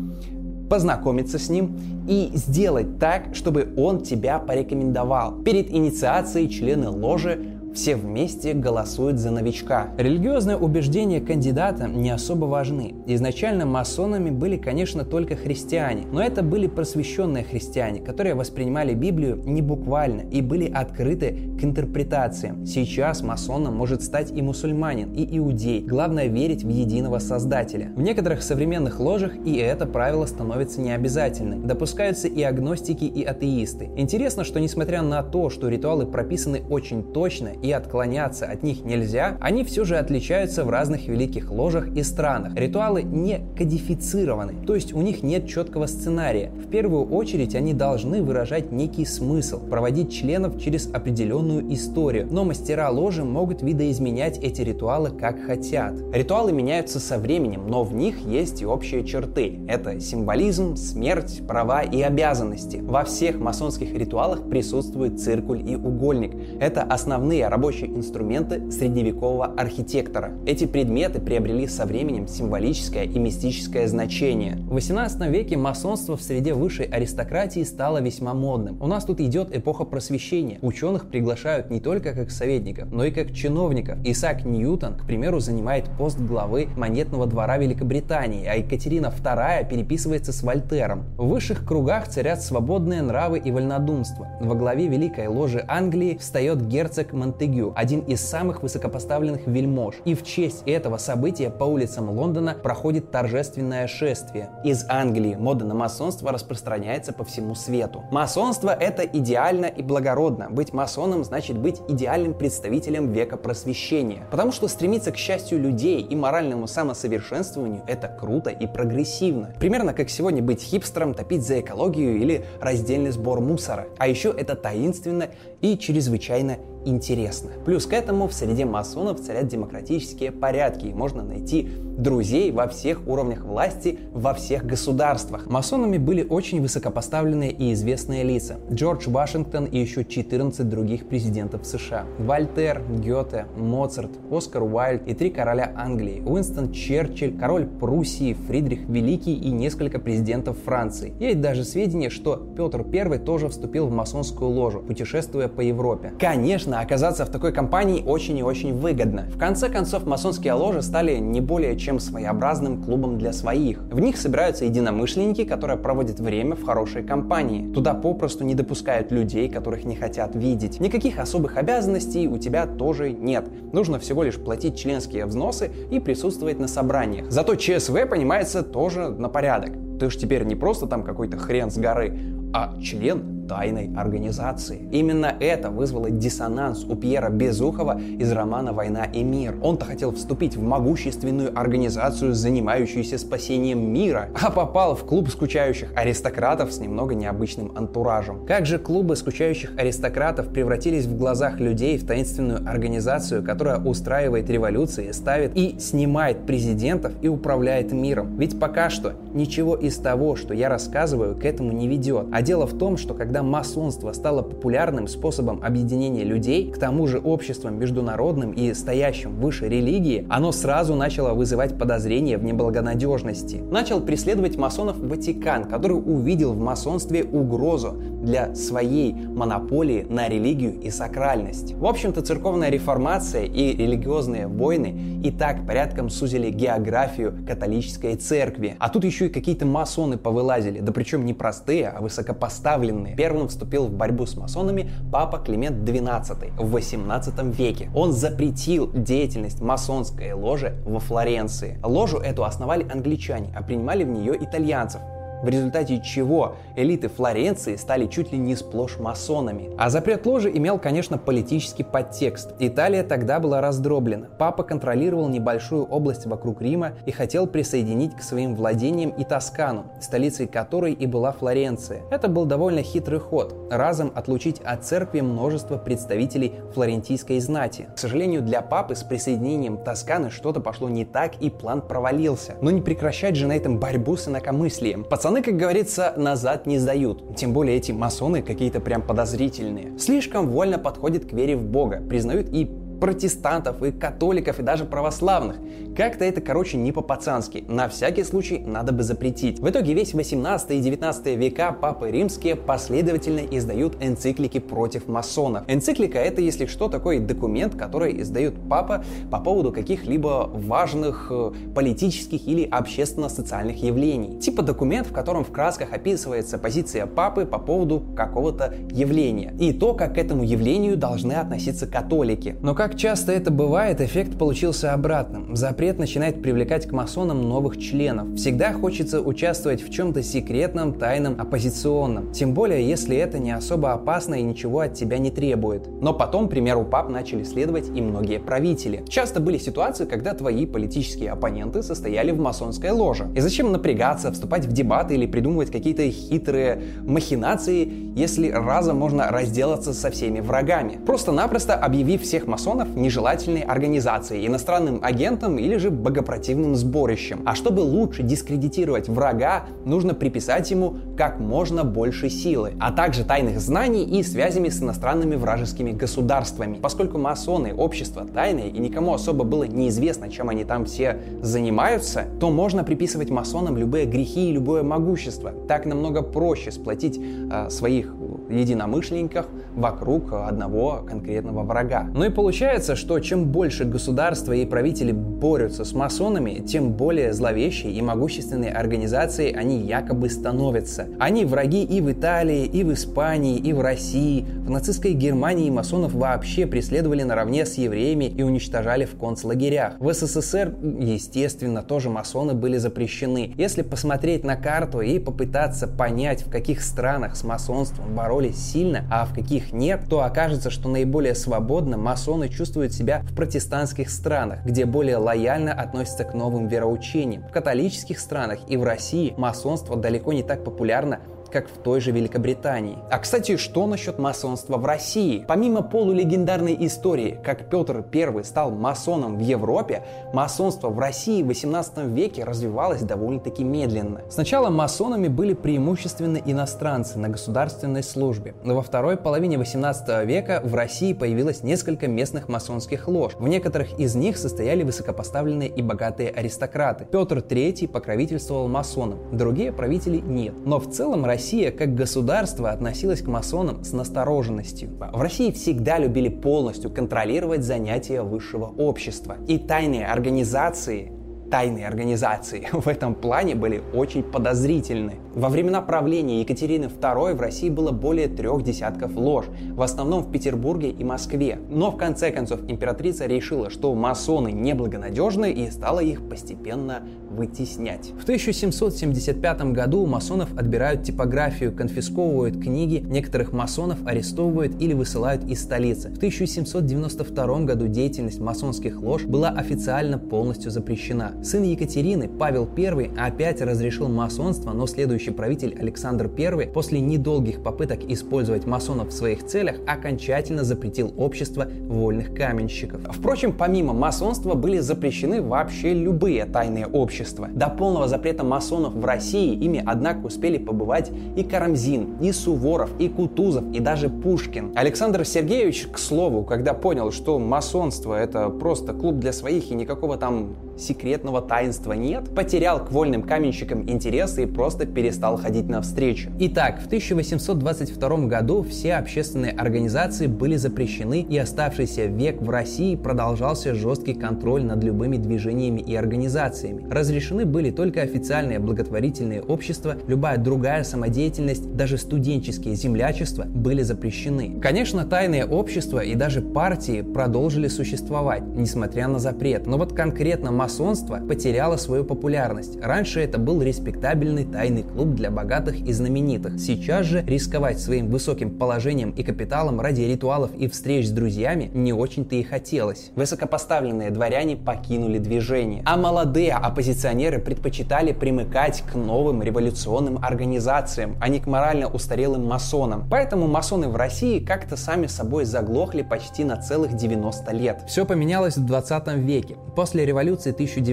познакомиться 0.70 1.38
с 1.38 1.50
ним 1.50 1.78
и 2.08 2.32
сделать 2.34 2.98
так, 2.98 3.36
чтобы 3.36 3.74
он 3.78 4.02
тебя 4.02 4.40
порекомендовал. 4.40 5.42
Перед 5.44 5.70
инициацией 5.70 6.50
члены 6.50 6.90
ложи 6.90 7.61
все 7.74 7.96
вместе 7.96 8.54
голосуют 8.54 9.18
за 9.18 9.32
новичка. 9.32 9.92
Религиозные 9.98 10.58
убеждения 10.58 11.22
кандидата 11.22 11.88
не 11.88 12.10
особо 12.10 12.46
важны. 12.46 12.96
Изначально 13.08 13.66
масонами 13.66 14.30
были, 14.30 14.58
конечно, 14.58 15.06
только 15.06 15.36
христиане, 15.36 16.06
но 16.12 16.22
это 16.22 16.44
были 16.44 16.68
просвещенные 16.68 17.44
христиане, 17.44 18.02
которые 18.02 18.36
воспринимали 18.36 18.94
Библию 18.94 19.42
не 19.46 19.62
буквально 19.62 20.22
и 20.22 20.42
были 20.42 20.70
открыты 20.70 21.56
к 21.60 21.64
интерпретациям. 21.64 22.66
Сейчас 22.66 23.22
масоном 23.22 23.76
может 23.76 24.04
стать 24.04 24.32
и 24.32 24.42
мусульманин, 24.42 25.14
и 25.14 25.38
иудей. 25.38 25.82
Главное 25.82 26.28
верить 26.28 26.64
в 26.64 26.70
единого 26.70 27.20
Создателя. 27.20 27.92
В 27.96 28.02
некоторых 28.02 28.44
современных 28.44 29.00
ложах 29.00 29.34
и 29.46 29.56
это 29.56 29.86
правило 29.86 30.26
становится 30.26 30.82
необязательным. 30.82 31.68
Допускаются 31.68 32.28
и 32.28 32.42
агностики, 32.42 33.06
и 33.06 33.24
атеисты. 33.24 33.90
Интересно, 33.96 34.44
что 34.44 34.60
несмотря 34.60 35.02
на 35.02 35.24
то, 35.24 35.50
что 35.50 35.70
ритуалы 35.70 36.06
прописаны 36.06 36.62
очень 36.70 37.04
точно 37.14 37.50
и 37.62 37.72
отклоняться 37.72 38.46
от 38.46 38.64
них 38.64 38.84
нельзя, 38.84 39.38
они 39.40 39.64
все 39.64 39.84
же 39.84 39.98
отличаются 39.98 40.64
в 40.64 40.70
разных 40.70 41.08
великих 41.08 41.52
ложах 41.52 41.88
и 41.96 42.04
странах. 42.04 42.56
Ритуалы 42.56 43.04
не 43.04 43.42
кодифицированы, 43.58 44.66
то 44.66 44.76
есть 44.76 44.94
у 44.94 45.02
них 45.02 45.24
нет 45.24 45.48
четкого 45.48 45.86
сценария. 45.86 46.52
В 46.52 46.70
первую 46.70 47.06
очередь 47.10 47.56
они 47.56 47.74
должны 47.74 48.24
выражать 48.24 48.72
некий 48.72 49.06
смысл, 49.06 49.60
проводить 49.60 50.12
членов 50.12 50.60
через 50.60 50.88
определенную 50.94 51.74
историю, 51.74 52.28
но 52.30 52.44
мастера 52.44 52.90
ложи 52.90 53.24
могут 53.24 53.62
видоизменять 53.62 54.38
эти 54.40 54.62
ритуалы 54.62 55.12
как 55.12 55.42
хотят. 55.42 55.94
Ритуалы 56.14 56.52
меняются 56.52 57.00
со 57.00 57.18
временем, 57.18 57.68
но 57.68 57.84
в 57.84 57.94
них 57.94 58.20
есть 58.20 58.62
и 58.62 58.66
общие 58.66 59.04
черты. 59.04 59.60
Это 59.68 60.00
символизм, 60.00 60.76
смерть, 60.76 61.42
права 61.48 61.84
и 61.84 62.02
обязанности. 62.02 62.78
Во 62.78 63.04
всех 63.04 63.40
масонских 63.40 63.94
ритуалах 63.94 64.50
присутствует 64.50 65.20
циркуль 65.20 65.70
и 65.70 65.76
угольник. 65.76 66.34
Это 66.60 66.84
основные 66.84 67.48
рабочие 67.52 67.90
инструменты 67.90 68.72
средневекового 68.72 69.46
архитектора. 69.46 70.32
Эти 70.46 70.66
предметы 70.66 71.20
приобрели 71.20 71.68
со 71.68 71.86
временем 71.86 72.26
символическое 72.28 73.04
и 73.04 73.20
мистическое 73.20 73.88
значение. 73.88 74.56
В 74.70 74.76
18 74.76 75.22
веке 75.28 75.58
масонство 75.58 76.16
в 76.16 76.22
среде 76.22 76.54
высшей 76.54 76.86
аристократии 76.86 77.64
стало 77.64 78.02
весьма 78.02 78.34
модным. 78.34 78.82
У 78.82 78.88
нас 78.88 79.04
тут 79.04 79.20
идет 79.20 79.54
эпоха 79.54 79.84
просвещения. 79.84 80.60
Ученых 80.62 81.10
приглашают 81.10 81.70
не 81.70 81.82
только 81.82 82.14
как 82.14 82.32
советников, 82.32 82.90
но 82.90 83.04
и 83.04 83.12
как 83.12 83.34
чиновников. 83.34 83.98
Исаак 84.06 84.46
Ньютон, 84.46 84.96
к 84.96 85.06
примеру, 85.06 85.42
занимает 85.42 85.90
пост 85.98 86.20
главы 86.20 86.70
монетного 86.78 87.28
двора 87.28 87.58
Великобритании, 87.58 88.48
а 88.48 88.56
Екатерина 88.56 89.08
II 89.08 89.70
переписывается 89.70 90.32
с 90.32 90.42
Вольтером. 90.42 91.04
В 91.18 91.28
высших 91.28 91.66
кругах 91.66 92.08
царят 92.08 92.42
свободные 92.42 93.02
нравы 93.02 93.40
и 93.40 93.52
вольнодумство. 93.52 94.30
Во 94.40 94.56
главе 94.56 94.88
Великой 94.88 95.28
Ложи 95.28 95.66
Англии 95.68 96.18
встает 96.18 96.66
герцог 96.66 97.12
Монте 97.12 97.41
Монтегю, 97.42 97.74
один 97.76 98.02
из 98.02 98.22
самых 98.22 98.62
высокопоставленных 98.62 99.48
вельмож. 99.48 99.96
И 100.06 100.14
в 100.14 100.24
честь 100.24 100.64
этого 100.66 100.98
события 100.98 101.50
по 101.50 101.64
улицам 101.64 102.10
Лондона 102.10 102.56
проходит 102.62 103.12
торжественное 103.12 103.88
шествие. 103.88 104.50
Из 104.64 104.86
Англии 104.88 105.36
мода 105.36 105.66
на 105.66 105.74
масонство 105.74 106.32
распространяется 106.32 107.14
по 107.14 107.24
всему 107.24 107.56
свету. 107.56 108.04
Масонство 108.12 108.70
это 108.70 109.04
идеально 109.04 109.66
и 109.66 109.82
благородно. 109.82 110.50
Быть 110.50 110.74
масоном 110.74 111.24
значит 111.24 111.58
быть 111.58 111.82
идеальным 111.88 112.34
представителем 112.34 113.12
века 113.12 113.38
просвещения. 113.38 114.28
Потому 114.30 114.52
что 114.52 114.68
стремиться 114.68 115.12
к 115.12 115.18
счастью 115.18 115.60
людей 115.60 116.02
и 116.02 116.16
моральному 116.16 116.68
самосовершенствованию 116.68 117.82
это 117.88 118.08
круто 118.08 118.52
и 118.52 118.68
прогрессивно. 118.68 119.54
Примерно 119.60 119.94
как 119.94 120.10
сегодня 120.10 120.44
быть 120.44 120.62
хипстером, 120.62 121.14
топить 121.14 121.44
за 121.44 121.60
экологию 121.60 122.18
или 122.18 122.46
раздельный 122.60 123.12
сбор 123.12 123.42
мусора. 123.42 123.88
А 123.98 124.08
еще 124.08 124.30
это 124.30 124.56
таинственно 124.56 125.30
и 125.62 125.78
чрезвычайно 125.78 126.58
интересно. 126.86 127.52
Плюс 127.66 127.86
к 127.86 127.94
этому 127.94 128.28
в 128.28 128.34
среде 128.34 128.66
масонов 128.66 129.20
царят 129.20 129.48
демократические 129.48 130.32
порядки, 130.32 130.88
и 130.88 130.94
можно 130.94 131.24
найти 131.24 131.70
друзей 131.98 132.52
во 132.52 132.68
всех 132.68 133.08
уровнях 133.08 133.44
власти, 133.44 134.00
во 134.14 134.34
всех 134.34 134.66
государствах. 134.66 135.48
Масонами 135.48 135.98
были 135.98 136.24
очень 136.24 136.62
высокопоставленные 136.62 137.52
и 137.52 137.74
известные 137.74 138.24
лица. 138.24 138.58
Джордж 138.72 139.10
Вашингтон 139.10 139.66
и 139.66 139.78
еще 139.78 140.04
14 140.04 140.68
других 140.68 141.08
президентов 141.08 141.66
США. 141.66 142.06
Вольтер, 142.18 142.82
Гёте, 142.90 143.46
Моцарт, 143.58 144.12
Оскар 144.32 144.64
Уайльд 144.64 145.08
и 145.08 145.14
три 145.14 145.30
короля 145.30 145.74
Англии. 145.76 146.24
Уинстон 146.26 146.72
Черчилль, 146.72 147.38
король 147.38 147.66
Пруссии, 147.66 148.34
Фридрих 148.48 148.88
Великий 148.88 149.36
и 149.36 149.52
несколько 149.52 150.00
президентов 150.00 150.58
Франции. 150.64 151.14
Есть 151.20 151.42
даже 151.42 151.64
сведения, 151.64 152.10
что 152.10 152.36
Петр 152.36 152.86
I 152.92 153.20
тоже 153.20 153.50
вступил 153.50 153.88
в 153.88 153.92
масонскую 153.92 154.50
ложу, 154.50 154.80
путешествуя 154.80 155.48
по 155.48 155.62
Европе. 155.62 156.14
Конечно, 156.20 156.71
оказаться 156.80 157.26
в 157.26 157.30
такой 157.30 157.52
компании 157.52 158.04
очень 158.04 158.38
и 158.38 158.44
очень 158.44 158.74
выгодно. 158.74 159.26
В 159.34 159.38
конце 159.38 159.70
концов, 159.70 160.06
масонские 160.06 160.54
ложи 160.54 160.82
стали 160.82 161.18
не 161.18 161.42
более 161.42 161.78
чем 161.78 162.00
своеобразным 162.00 162.82
клубом 162.82 163.18
для 163.18 163.34
своих. 163.34 163.80
В 163.80 164.00
них 164.00 164.18
собираются 164.18 164.66
единомышленники, 164.66 165.44
которые 165.44 165.78
проводят 165.78 166.20
время 166.20 166.56
в 166.56 166.64
хорошей 166.64 167.04
компании. 167.04 167.72
Туда 167.74 167.94
попросту 167.94 168.44
не 168.44 168.56
допускают 168.56 169.12
людей, 169.12 169.50
которых 169.50 169.84
не 169.84 169.96
хотят 169.96 170.36
видеть. 170.36 170.80
Никаких 170.80 171.20
особых 171.20 171.58
обязанностей 171.58 172.28
у 172.28 172.38
тебя 172.38 172.66
тоже 172.66 173.12
нет. 173.12 173.50
Нужно 173.74 174.00
всего 174.00 174.24
лишь 174.24 174.38
платить 174.38 174.78
членские 174.78 175.26
взносы 175.26 175.72
и 175.92 176.00
присутствовать 176.00 176.60
на 176.60 176.68
собраниях. 176.68 177.32
Зато 177.32 177.56
ЧСВ 177.56 178.08
понимается 178.10 178.64
тоже 178.64 179.10
на 179.10 179.30
порядок. 179.30 179.72
Ты 180.00 180.10
же 180.10 180.18
теперь 180.18 180.44
не 180.46 180.56
просто 180.56 180.88
там 180.88 181.04
какой-то 181.04 181.38
хрен 181.38 181.70
с 181.70 181.78
горы, 181.78 182.18
а 182.54 182.80
член 182.82 183.41
тайной 183.52 183.92
организации. 183.98 184.88
Именно 184.94 185.36
это 185.42 185.72
вызвало 185.72 186.10
диссонанс 186.10 186.86
у 186.86 186.96
Пьера 186.96 187.30
Безухова 187.30 188.00
из 188.00 188.32
романа 188.32 188.72
«Война 188.72 189.04
и 189.04 189.24
мир». 189.24 189.58
Он-то 189.62 189.84
хотел 189.84 190.14
вступить 190.14 190.56
в 190.56 190.64
могущественную 190.64 191.52
организацию, 191.60 192.34
занимающуюся 192.34 193.18
спасением 193.18 193.92
мира, 193.92 194.30
а 194.42 194.52
попал 194.52 194.96
в 194.96 195.04
клуб 195.04 195.30
скучающих 195.30 195.92
аристократов 195.98 196.72
с 196.72 196.80
немного 196.80 197.14
необычным 197.14 197.74
антуражем. 197.76 198.46
Как 198.46 198.66
же 198.66 198.80
клубы 198.80 199.18
скучающих 199.18 199.74
аристократов 199.78 200.48
превратились 200.48 201.06
в 201.06 201.18
глазах 201.18 201.60
людей 201.60 201.98
в 201.98 202.08
таинственную 202.08 202.66
организацию, 202.66 203.44
которая 203.44 203.80
устраивает 203.80 204.50
революции, 204.50 205.12
ставит 205.12 205.58
и 205.58 205.78
снимает 205.78 206.46
президентов 206.46 207.12
и 207.22 207.28
управляет 207.28 207.92
миром? 207.92 208.38
Ведь 208.38 208.58
пока 208.58 208.90
что 208.90 209.12
ничего 209.34 209.76
из 209.76 209.98
того, 209.98 210.38
что 210.38 210.54
я 210.54 210.70
рассказываю, 210.70 211.36
к 211.36 211.44
этому 211.44 211.74
не 211.74 211.90
ведет. 211.90 212.28
А 212.32 212.42
дело 212.42 212.66
в 212.66 212.78
том, 212.78 212.96
что 212.96 213.14
когда 213.14 213.41
масонство 213.42 214.12
стало 214.14 214.42
популярным 214.42 215.08
способом 215.08 215.62
объединения 215.64 216.24
людей, 216.24 216.72
к 216.72 216.78
тому 216.78 217.08
же 217.08 217.20
обществом 217.20 217.80
международным 217.80 218.52
и 218.52 218.74
стоящим 218.74 219.36
выше 219.36 219.68
религии, 219.68 220.26
оно 220.30 220.52
сразу 220.52 220.96
начало 220.96 221.34
вызывать 221.34 221.78
подозрения 221.78 222.38
в 222.38 222.44
неблагонадежности. 222.44 223.58
Начал 223.58 224.02
преследовать 224.02 224.58
масонов 224.58 224.98
Ватикан, 224.98 225.66
который 225.66 225.94
увидел 225.94 226.54
в 226.54 226.60
масонстве 226.60 227.24
угрозу 227.24 227.94
для 228.22 228.54
своей 228.56 229.14
монополии 229.14 230.06
на 230.08 230.30
религию 230.30 230.80
и 230.80 230.90
сакральность. 230.90 231.74
В 231.74 231.86
общем-то, 231.86 232.22
церковная 232.22 232.70
реформация 232.70 233.46
и 233.46 233.76
религиозные 233.76 234.48
войны 234.48 235.22
и 235.24 235.32
так 235.32 235.66
порядком 235.66 236.10
сузили 236.10 236.50
географию 236.50 237.34
католической 237.48 238.16
церкви. 238.16 238.76
А 238.80 238.90
тут 238.90 239.04
еще 239.04 239.28
и 239.28 239.30
какие-то 239.30 239.66
масоны 239.66 240.18
повылазили, 240.18 240.80
да 240.80 240.92
причем 240.92 241.26
не 241.26 241.34
простые, 241.34 241.90
а 241.90 242.02
высокопоставленные. 242.02 243.16
Первым 243.32 243.48
вступил 243.48 243.86
в 243.86 243.94
борьбу 243.94 244.26
с 244.26 244.36
масонами 244.36 244.92
папа 245.10 245.38
Климент 245.38 245.90
XII 245.90 246.52
в 246.58 246.70
18 246.72 247.58
веке. 247.58 247.90
Он 247.96 248.12
запретил 248.12 248.92
деятельность 248.92 249.62
масонской 249.62 250.34
ложи 250.34 250.76
во 250.84 251.00
Флоренции. 251.00 251.80
Ложу 251.82 252.18
эту 252.18 252.44
основали 252.44 252.86
англичане, 252.92 253.54
а 253.56 253.64
принимали 253.64 254.04
в 254.04 254.10
нее 254.10 254.36
итальянцев 254.38 255.00
в 255.42 255.48
результате 255.48 256.02
чего 256.02 256.56
элиты 256.76 257.10
Флоренции 257.10 257.76
стали 257.76 258.08
чуть 258.08 258.32
ли 258.32 258.38
не 258.38 258.56
сплошь 258.56 258.98
масонами. 259.00 259.70
А 259.78 259.90
запрет 259.90 260.26
ложи 260.26 260.52
имел, 260.54 260.78
конечно, 260.78 261.18
политический 261.18 261.84
подтекст. 261.84 262.54
Италия 262.60 263.04
тогда 263.04 263.40
была 263.40 263.62
раздроблена. 263.62 264.28
Папа 264.38 264.64
контролировал 264.64 265.30
небольшую 265.30 265.86
область 265.86 266.26
вокруг 266.26 266.62
Рима 266.62 266.94
и 267.06 267.12
хотел 267.12 267.48
присоединить 267.48 268.16
к 268.16 268.22
своим 268.22 268.56
владениям 268.56 269.12
и 269.12 269.24
Тоскану, 269.24 269.86
столицей 270.00 270.48
которой 270.48 270.94
и 270.94 271.06
была 271.06 271.32
Флоренция. 271.32 272.02
Это 272.12 272.28
был 272.28 272.46
довольно 272.46 272.84
хитрый 272.84 273.20
ход– 273.20 273.56
разом 273.72 274.12
отлучить 274.16 274.60
от 274.62 274.84
церкви 274.84 275.22
множество 275.22 275.78
представителей 275.78 276.54
флорентийской 276.74 277.40
знати. 277.40 277.88
К 277.96 277.98
сожалению, 277.98 278.42
для 278.42 278.62
папы 278.62 278.96
с 278.96 279.04
присоединением 279.04 279.78
Тосканы 279.78 280.30
что-то 280.30 280.60
пошло 280.60 280.90
не 280.90 281.06
так 281.06 281.36
и 281.42 281.50
план 281.50 281.82
провалился. 281.82 282.56
Но 282.62 282.72
не 282.72 282.82
прекращать 282.82 283.36
же 283.36 283.48
на 283.48 283.56
этом 283.56 283.80
борьбу 283.80 284.18
с 284.18 284.28
инакомыслием. 284.28 285.04
Пацаны, 285.04 285.31
как 285.42 285.56
говорится, 285.56 286.14
назад 286.18 286.68
не 286.68 286.78
сдают. 286.78 287.38
Тем 287.38 287.54
более 287.54 287.78
эти 287.78 287.94
масоны 287.94 288.42
какие-то 288.42 288.82
прям 288.82 289.02
подозрительные. 289.02 289.98
Слишком 289.98 290.50
вольно 290.50 290.78
подходят 290.78 291.26
к 291.26 291.32
вере 291.32 291.56
в 291.56 291.64
Бога, 291.64 292.02
признают 292.02 292.50
и 292.50 292.70
протестантов, 293.02 293.84
и 293.84 293.92
католиков, 293.92 294.60
и 294.60 294.64
даже 294.64 294.86
православных. 294.86 295.58
Как-то 295.98 296.24
это, 296.24 296.40
короче, 296.40 296.78
не 296.78 296.94
по-пацански. 296.94 297.66
На 297.68 297.90
всякий 297.90 298.24
случай 298.24 298.60
надо 298.60 298.94
бы 298.94 299.04
запретить. 299.04 299.60
В 299.60 299.70
итоге 299.70 299.94
весь 299.94 300.14
18 300.14 300.72
и 300.72 300.80
19 300.80 301.26
века 301.38 301.74
папы 301.74 302.12
римские 302.12 302.56
последовательно 302.56 303.40
издают 303.40 303.98
энциклики 304.02 304.60
против 304.60 305.08
масонов. 305.08 305.64
Энциклика 305.68 306.20
это, 306.20 306.42
если 306.42 306.68
что, 306.68 306.88
такой 306.88 307.20
документ, 307.20 307.76
который 307.76 308.22
издает 308.22 308.54
папа 308.70 309.04
по 309.30 309.40
поводу 309.40 309.72
каких-либо 309.74 310.50
важных 310.54 311.28
э, 311.32 311.52
политических 311.74 312.48
или 312.48 312.64
общественно-социальных 312.64 313.84
явлений. 313.84 314.40
Типа 314.40 314.62
документ, 314.62 315.08
в 315.08 315.12
котором 315.12 315.44
в 315.44 315.52
красках 315.52 315.92
описывается 315.92 316.58
позиция 316.60 317.08
папы 317.08 317.46
по 317.46 317.58
поводу 317.58 318.02
какого-то 318.16 318.76
явления. 318.92 319.54
И 319.60 319.74
то, 319.74 319.94
как 319.94 320.16
к 320.16 320.18
этому 320.18 320.44
явлению 320.44 320.96
должны 320.96 321.34
относиться 321.34 321.88
католики. 321.88 322.56
Но 322.62 322.76
как 322.76 322.91
как 322.92 323.00
часто 323.00 323.32
это 323.32 323.52
бывает, 323.52 324.02
эффект 324.02 324.38
получился 324.38 324.92
обратным. 324.92 325.56
Запрет 325.56 325.98
начинает 325.98 326.42
привлекать 326.42 326.90
к 326.90 326.92
масонам 326.92 327.48
новых 327.48 327.80
членов. 327.80 328.36
Всегда 328.36 328.74
хочется 328.74 329.22
участвовать 329.22 329.82
в 329.82 329.90
чем-то 329.90 330.22
секретном, 330.22 330.96
тайном, 330.96 331.40
оппозиционном. 331.40 332.34
Тем 332.34 332.54
более, 332.54 332.86
если 332.86 333.16
это 333.16 333.40
не 333.40 333.52
особо 333.52 333.94
опасно 333.94 334.36
и 334.36 334.42
ничего 334.42 334.82
от 334.82 334.94
тебя 334.94 335.20
не 335.20 335.32
требует. 335.32 335.88
Но 336.02 336.14
потом, 336.14 336.50
примеру 336.50 336.84
пап 336.84 337.08
начали 337.10 337.44
следовать 337.44 337.88
и 337.88 338.02
многие 338.02 338.40
правители. 338.40 339.06
Часто 339.08 339.40
были 339.40 339.58
ситуации, 339.58 340.04
когда 340.04 340.34
твои 340.34 340.66
политические 340.66 341.32
оппоненты 341.32 341.84
состояли 341.84 342.32
в 342.32 342.42
масонской 342.42 342.90
ложе. 342.90 343.30
И 343.34 343.40
зачем 343.40 343.72
напрягаться, 343.72 344.34
вступать 344.34 344.66
в 344.66 344.74
дебаты 344.74 345.14
или 345.14 345.28
придумывать 345.28 345.72
какие-то 345.72 346.12
хитрые 346.12 346.82
махинации, 347.04 347.90
если 348.18 348.50
разом 348.50 348.98
можно 348.98 349.30
разделаться 349.30 349.94
со 349.94 350.12
всеми 350.12 350.42
врагами? 350.42 351.00
Просто-напросто 351.06 351.76
объявив 351.76 352.24
всех 352.24 352.48
масонов 352.48 352.81
членов 352.82 352.96
нежелательной 352.96 353.62
организации, 353.62 354.46
иностранным 354.46 355.00
агентом 355.02 355.58
или 355.58 355.78
же 355.78 355.92
богопротивным 355.92 356.76
сборищем. 356.76 357.42
А 357.46 357.56
чтобы 357.56 357.82
лучше 357.82 358.24
дискредитировать 358.24 359.08
врага, 359.10 359.66
нужно 359.86 360.14
приписать 360.14 360.72
ему 360.72 360.96
как 361.18 361.40
можно 361.40 361.84
больше 361.84 362.30
силы, 362.30 362.74
а 362.80 362.92
также 362.92 363.24
тайных 363.24 363.60
знаний 363.60 364.04
и 364.04 364.24
связями 364.24 364.70
с 364.70 364.82
иностранными 364.82 365.36
вражескими 365.36 365.92
государствами. 365.92 366.78
Поскольку 366.82 367.18
масоны, 367.18 367.74
общество 367.74 368.26
тайное 368.26 368.68
и 368.68 368.80
никому 368.80 369.14
особо 369.14 369.44
было 369.44 369.64
неизвестно, 369.64 370.30
чем 370.30 370.50
они 370.50 370.64
там 370.64 370.86
все 370.86 371.18
занимаются, 371.42 372.26
то 372.40 372.50
можно 372.50 372.84
приписывать 372.84 373.30
масонам 373.30 373.78
любые 373.78 374.06
грехи 374.06 374.50
и 374.50 374.54
любое 374.54 374.84
могущество. 374.84 375.52
Так 375.68 375.86
намного 375.86 376.22
проще 376.22 376.72
сплотить 376.72 377.20
э, 377.20 377.70
своих 377.70 378.14
единомышленников 378.50 379.48
вокруг 379.76 380.34
одного 380.34 381.04
конкретного 381.08 381.64
врага. 381.64 382.08
Ну 382.14 382.26
и 382.26 382.30
получается, 382.62 382.96
что 382.96 383.20
чем 383.20 383.46
больше 383.46 383.86
государства 383.86 384.54
и 384.54 384.68
правители 384.68 385.12
борются 385.12 385.84
с 385.84 385.94
масонами, 385.94 386.60
тем 386.60 386.94
более 386.94 387.34
зловещие 387.34 387.92
и 387.92 388.04
могущественные 388.04 388.72
организации 388.72 389.52
они 389.52 389.80
якобы 389.80 390.30
становятся. 390.30 391.08
Они 391.20 391.44
враги 391.44 391.84
и 391.84 392.02
в 392.02 392.12
Италии, 392.12 392.66
и 392.66 392.84
в 392.84 392.94
Испании, 392.94 393.58
и 393.58 393.74
в 393.74 393.82
России. 393.82 394.46
В 394.64 394.70
нацистской 394.70 395.14
Германии 395.14 395.72
масонов 395.72 396.14
вообще 396.14 396.68
преследовали 396.68 397.24
наравне 397.24 397.66
с 397.66 397.80
евреями 397.80 398.26
и 398.26 398.44
уничтожали 398.44 399.06
в 399.06 399.18
концлагерях. 399.18 399.96
В 400.00 400.14
СССР, 400.14 400.76
естественно, 401.00 401.82
тоже 401.82 402.12
масоны 402.12 402.54
были 402.54 402.78
запрещены. 402.78 403.56
Если 403.58 403.82
посмотреть 403.82 404.44
на 404.44 404.56
карту 404.56 405.02
и 405.02 405.18
попытаться 405.18 405.88
понять, 405.88 406.44
в 406.44 406.52
каких 406.52 406.84
странах 406.84 407.36
с 407.36 407.44
масонством 407.44 408.14
боролись 408.14 408.58
сильно, 408.58 409.08
а 409.10 409.26
в 409.26 409.34
каких 409.34 409.74
нет, 409.74 410.02
то 410.08 410.24
окажется, 410.24 410.70
что 410.70 410.90
наиболее 410.90 411.34
свободно 411.34 411.98
масоны 411.98 412.51
чувствуют 412.52 412.94
себя 412.94 413.24
в 413.24 413.36
протестантских 413.36 414.10
странах, 414.10 414.60
где 414.66 414.86
более 414.86 415.18
лояльно 415.18 415.74
относятся 415.74 416.24
к 416.24 416.34
новым 416.34 416.68
вероучениям. 416.68 417.44
В 417.44 417.52
католических 417.52 418.20
странах 418.20 418.60
и 418.68 418.78
в 418.78 418.84
России 418.84 419.34
масонство 419.38 419.96
далеко 419.96 420.34
не 420.34 420.44
так 420.44 420.64
популярно, 420.64 421.22
как 421.52 421.68
в 421.68 421.78
той 421.78 422.02
же 422.02 422.12
Великобритании. 422.12 422.98
А 423.10 423.20
кстати, 423.20 423.58
что 423.58 423.86
насчет 423.86 424.18
масонства 424.18 424.78
в 424.78 424.86
России? 424.86 425.46
Помимо 425.48 425.82
полулегендарной 425.82 426.78
истории, 426.86 427.38
как 427.44 427.70
Петр 427.70 428.04
I 428.12 428.44
стал 428.44 428.72
масоном 428.72 429.38
в 429.38 429.42
Европе, 429.42 430.04
масонство 430.34 430.90
в 430.90 430.98
России 431.00 431.44
в 431.44 431.48
18 431.48 432.06
веке 432.08 432.44
развивалось 432.44 433.02
довольно-таки 433.02 433.64
медленно. 433.64 434.22
Сначала 434.30 434.70
масонами 434.70 435.28
были 435.28 435.54
преимущественно 435.54 436.38
иностранцы 436.38 437.20
на 437.20 437.30
государственной 437.30 438.04
службе, 438.04 438.56
но 438.64 438.76
во 438.76 438.82
второй 438.82 439.18
половине 439.18 439.58
18 439.58 440.26
века 440.26 440.62
в 440.64 440.74
России 440.74 441.14
появилось 441.14 441.64
несколько 441.64 442.08
местных 442.08 442.48
масонских 442.48 443.08
лож. 443.08 443.34
В 443.38 443.48
некоторых 443.48 444.00
из 444.00 444.16
них 444.16 444.38
состояли 444.38 444.84
высокопоставленные 444.84 445.70
и 445.70 445.82
богатые 445.82 446.30
аристократы. 446.30 447.06
Петр 447.06 447.40
III 447.40 447.88
покровительствовал 447.90 448.68
масонам, 448.68 449.20
другие 449.32 449.72
правители 449.72 450.18
нет. 450.18 450.54
Но 450.66 450.80
в 450.80 450.90
целом 450.90 451.26
Россия 451.26 451.41
Россия 451.42 451.72
как 451.72 451.96
государство 451.96 452.70
относилась 452.70 453.24
к 453.24 453.26
масонам 453.26 453.84
с 453.84 453.94
настороженностью. 453.94 454.92
В 454.92 455.20
России 455.20 455.50
всегда 455.50 455.98
любили 455.98 456.30
полностью 456.30 456.92
контролировать 456.92 457.64
занятия 457.64 458.22
высшего 458.22 458.66
общества. 458.66 459.38
И 459.48 459.58
тайные 459.58 460.06
организации 460.06 461.12
тайные 461.52 461.86
организации 461.86 462.68
в 462.72 462.88
этом 462.88 463.14
плане 463.14 463.54
были 463.54 463.84
очень 463.94 464.24
подозрительны. 464.24 465.16
Во 465.36 465.50
времена 465.50 465.82
правления 465.82 466.42
Екатерины 466.42 466.86
II 466.86 467.36
в 467.36 467.42
России 467.42 467.70
было 467.70 467.92
более 467.92 468.28
трех 468.28 468.64
десятков 468.64 469.16
лож, 469.16 469.46
в 469.70 469.82
основном 469.82 470.24
в 470.24 470.32
Петербурге 470.32 470.90
и 470.90 471.04
Москве. 471.04 471.60
Но 471.70 471.92
в 471.92 471.98
конце 471.98 472.32
концов 472.32 472.62
императрица 472.68 473.26
решила, 473.28 473.70
что 473.70 473.94
масоны 473.94 474.52
неблагонадежны 474.52 475.52
и 475.52 475.70
стала 475.70 476.00
их 476.00 476.28
постепенно 476.28 477.04
вытеснять. 477.30 478.12
В 478.18 478.24
1775 478.24 479.62
году 479.74 480.02
у 480.02 480.06
масонов 480.06 480.50
отбирают 480.58 481.04
типографию, 481.04 481.74
конфисковывают 481.74 482.62
книги, 482.62 483.04
некоторых 483.06 483.52
масонов 483.52 484.00
арестовывают 484.06 484.82
или 484.82 484.94
высылают 484.94 485.44
из 485.46 485.62
столицы. 485.62 486.10
В 486.10 486.18
1792 486.18 487.62
году 487.62 487.88
деятельность 487.88 488.40
масонских 488.40 489.02
лож 489.02 489.24
была 489.24 489.50
официально 489.50 490.18
полностью 490.18 490.72
запрещена. 490.72 491.41
Сын 491.44 491.64
Екатерины, 491.64 492.30
Павел 492.30 492.70
I, 492.78 493.10
опять 493.18 493.62
разрешил 493.62 494.08
масонство, 494.08 494.74
но 494.74 494.86
следующий 494.86 495.32
правитель 495.32 495.76
Александр 495.80 496.30
I 496.38 496.68
после 496.68 497.00
недолгих 497.00 497.64
попыток 497.64 498.04
использовать 498.08 498.68
масонов 498.68 499.08
в 499.08 499.12
своих 499.12 499.44
целях 499.48 499.78
окончательно 499.88 500.64
запретил 500.64 501.12
общество 501.18 501.68
вольных 501.88 502.36
каменщиков. 502.36 503.02
Впрочем, 503.12 503.54
помимо 503.54 503.92
масонства 503.92 504.54
были 504.54 504.78
запрещены 504.78 505.42
вообще 505.42 505.96
любые 505.96 506.46
тайные 506.46 506.86
общества. 506.86 507.48
До 507.52 507.70
полного 507.70 508.08
запрета 508.08 508.44
масонов 508.44 508.94
в 508.94 509.04
России 509.04 509.56
ими, 509.56 509.84
однако, 509.84 510.28
успели 510.28 510.60
побывать 510.60 511.10
и 511.36 511.44
Карамзин, 511.44 512.18
и 512.22 512.32
Суворов, 512.34 512.92
и 513.00 513.10
Кутузов, 513.10 513.64
и 513.74 513.80
даже 513.80 514.10
Пушкин. 514.10 514.74
Александр 514.76 515.26
Сергеевич, 515.26 515.88
к 515.92 515.98
слову, 515.98 516.44
когда 516.44 516.76
понял, 516.76 517.12
что 517.12 517.40
масонство 517.40 518.14
это 518.14 518.50
просто 518.50 518.94
клуб 518.94 519.16
для 519.16 519.34
своих 519.34 519.72
и 519.72 519.74
никакого 519.74 520.18
там 520.18 520.56
секретного 520.78 521.31
таинства 521.40 521.94
нет, 521.94 522.36
потерял 522.36 522.84
к 522.84 522.92
вольным 522.92 523.24
каменщикам 523.24 523.90
интересы 523.90 524.44
и 524.44 524.46
просто 524.46 524.86
перестал 524.86 525.38
ходить 525.38 525.70
на 525.70 525.82
встречи. 525.82 526.30
Итак, 526.40 526.82
в 526.82 526.88
1822 526.88 528.18
году 528.28 528.64
все 528.64 528.96
общественные 528.96 529.52
организации 529.52 530.28
были 530.28 530.56
запрещены 530.56 531.22
и 531.22 531.38
оставшийся 531.38 532.06
век 532.06 532.42
в 532.42 532.50
России 532.50 532.96
продолжался 532.96 533.76
жесткий 533.76 534.16
контроль 534.16 534.64
над 534.64 534.84
любыми 534.84 535.18
движениями 535.18 535.80
и 535.80 535.96
организациями. 535.96 536.86
Разрешены 536.92 537.46
были 537.46 537.72
только 537.72 538.02
официальные 538.02 538.60
благотворительные 538.60 539.42
общества, 539.42 539.96
любая 540.08 540.38
другая 540.38 540.84
самодеятельность, 540.84 541.76
даже 541.76 541.98
студенческие 541.98 542.76
землячества 542.76 543.44
были 543.46 543.84
запрещены. 543.84 544.60
Конечно, 544.60 545.06
тайные 545.06 545.46
общества 545.46 546.00
и 546.00 546.16
даже 546.16 546.42
партии 546.42 547.02
продолжили 547.02 547.68
существовать, 547.68 548.44
несмотря 548.44 549.08
на 549.08 549.20
запрет, 549.20 549.68
но 549.68 549.78
вот 549.78 549.94
конкретно 549.94 550.52
масонство 550.52 551.21
потеряло 551.28 551.78
свою 551.78 552.04
популярность. 552.04 552.82
Раньше 552.82 553.22
это 553.22 553.38
был 553.38 553.62
респектабельный 553.62 554.46
тайный 554.46 554.84
клуб 554.84 555.16
для 555.16 555.32
богатых 555.32 555.80
и 555.80 555.94
знаменитых. 555.94 556.60
Сейчас 556.60 557.06
же 557.06 557.24
рисковать 557.24 557.80
своим 557.80 558.10
высоким 558.10 558.58
положением 558.58 559.12
и 559.12 559.24
капиталом 559.24 559.80
ради 559.82 560.02
ритуалов 560.02 560.52
и 560.56 560.68
встреч 560.68 561.08
с 561.08 561.12
друзьями 561.12 561.72
не 561.74 561.94
очень-то 561.94 562.36
и 562.36 562.44
хотелось. 562.44 563.12
Высокопоставленные 563.16 564.10
дворяне 564.12 564.56
покинули 564.56 565.18
движение, 565.18 565.82
а 565.86 565.98
молодые 565.98 566.54
оппозиционеры 566.54 567.40
предпочитали 567.40 568.12
примыкать 568.12 568.82
к 568.82 568.96
новым 568.96 569.42
революционным 569.42 570.24
организациям, 570.24 571.18
а 571.20 571.30
не 571.30 571.40
к 571.40 571.48
морально 571.48 571.88
устарелым 571.88 572.46
масонам. 572.46 573.08
Поэтому 573.10 573.48
масоны 573.48 573.88
в 573.88 573.96
России 573.96 574.40
как-то 574.40 574.78
сами 574.78 575.08
собой 575.08 575.46
заглохли 575.46 576.02
почти 576.02 576.44
на 576.44 576.58
целых 576.58 576.96
90 576.96 577.52
лет. 577.54 577.84
Все 577.88 578.06
поменялось 578.06 578.58
в 578.58 578.66
20 578.66 579.08
веке. 579.18 579.56
После 579.76 580.06
революции 580.06 580.52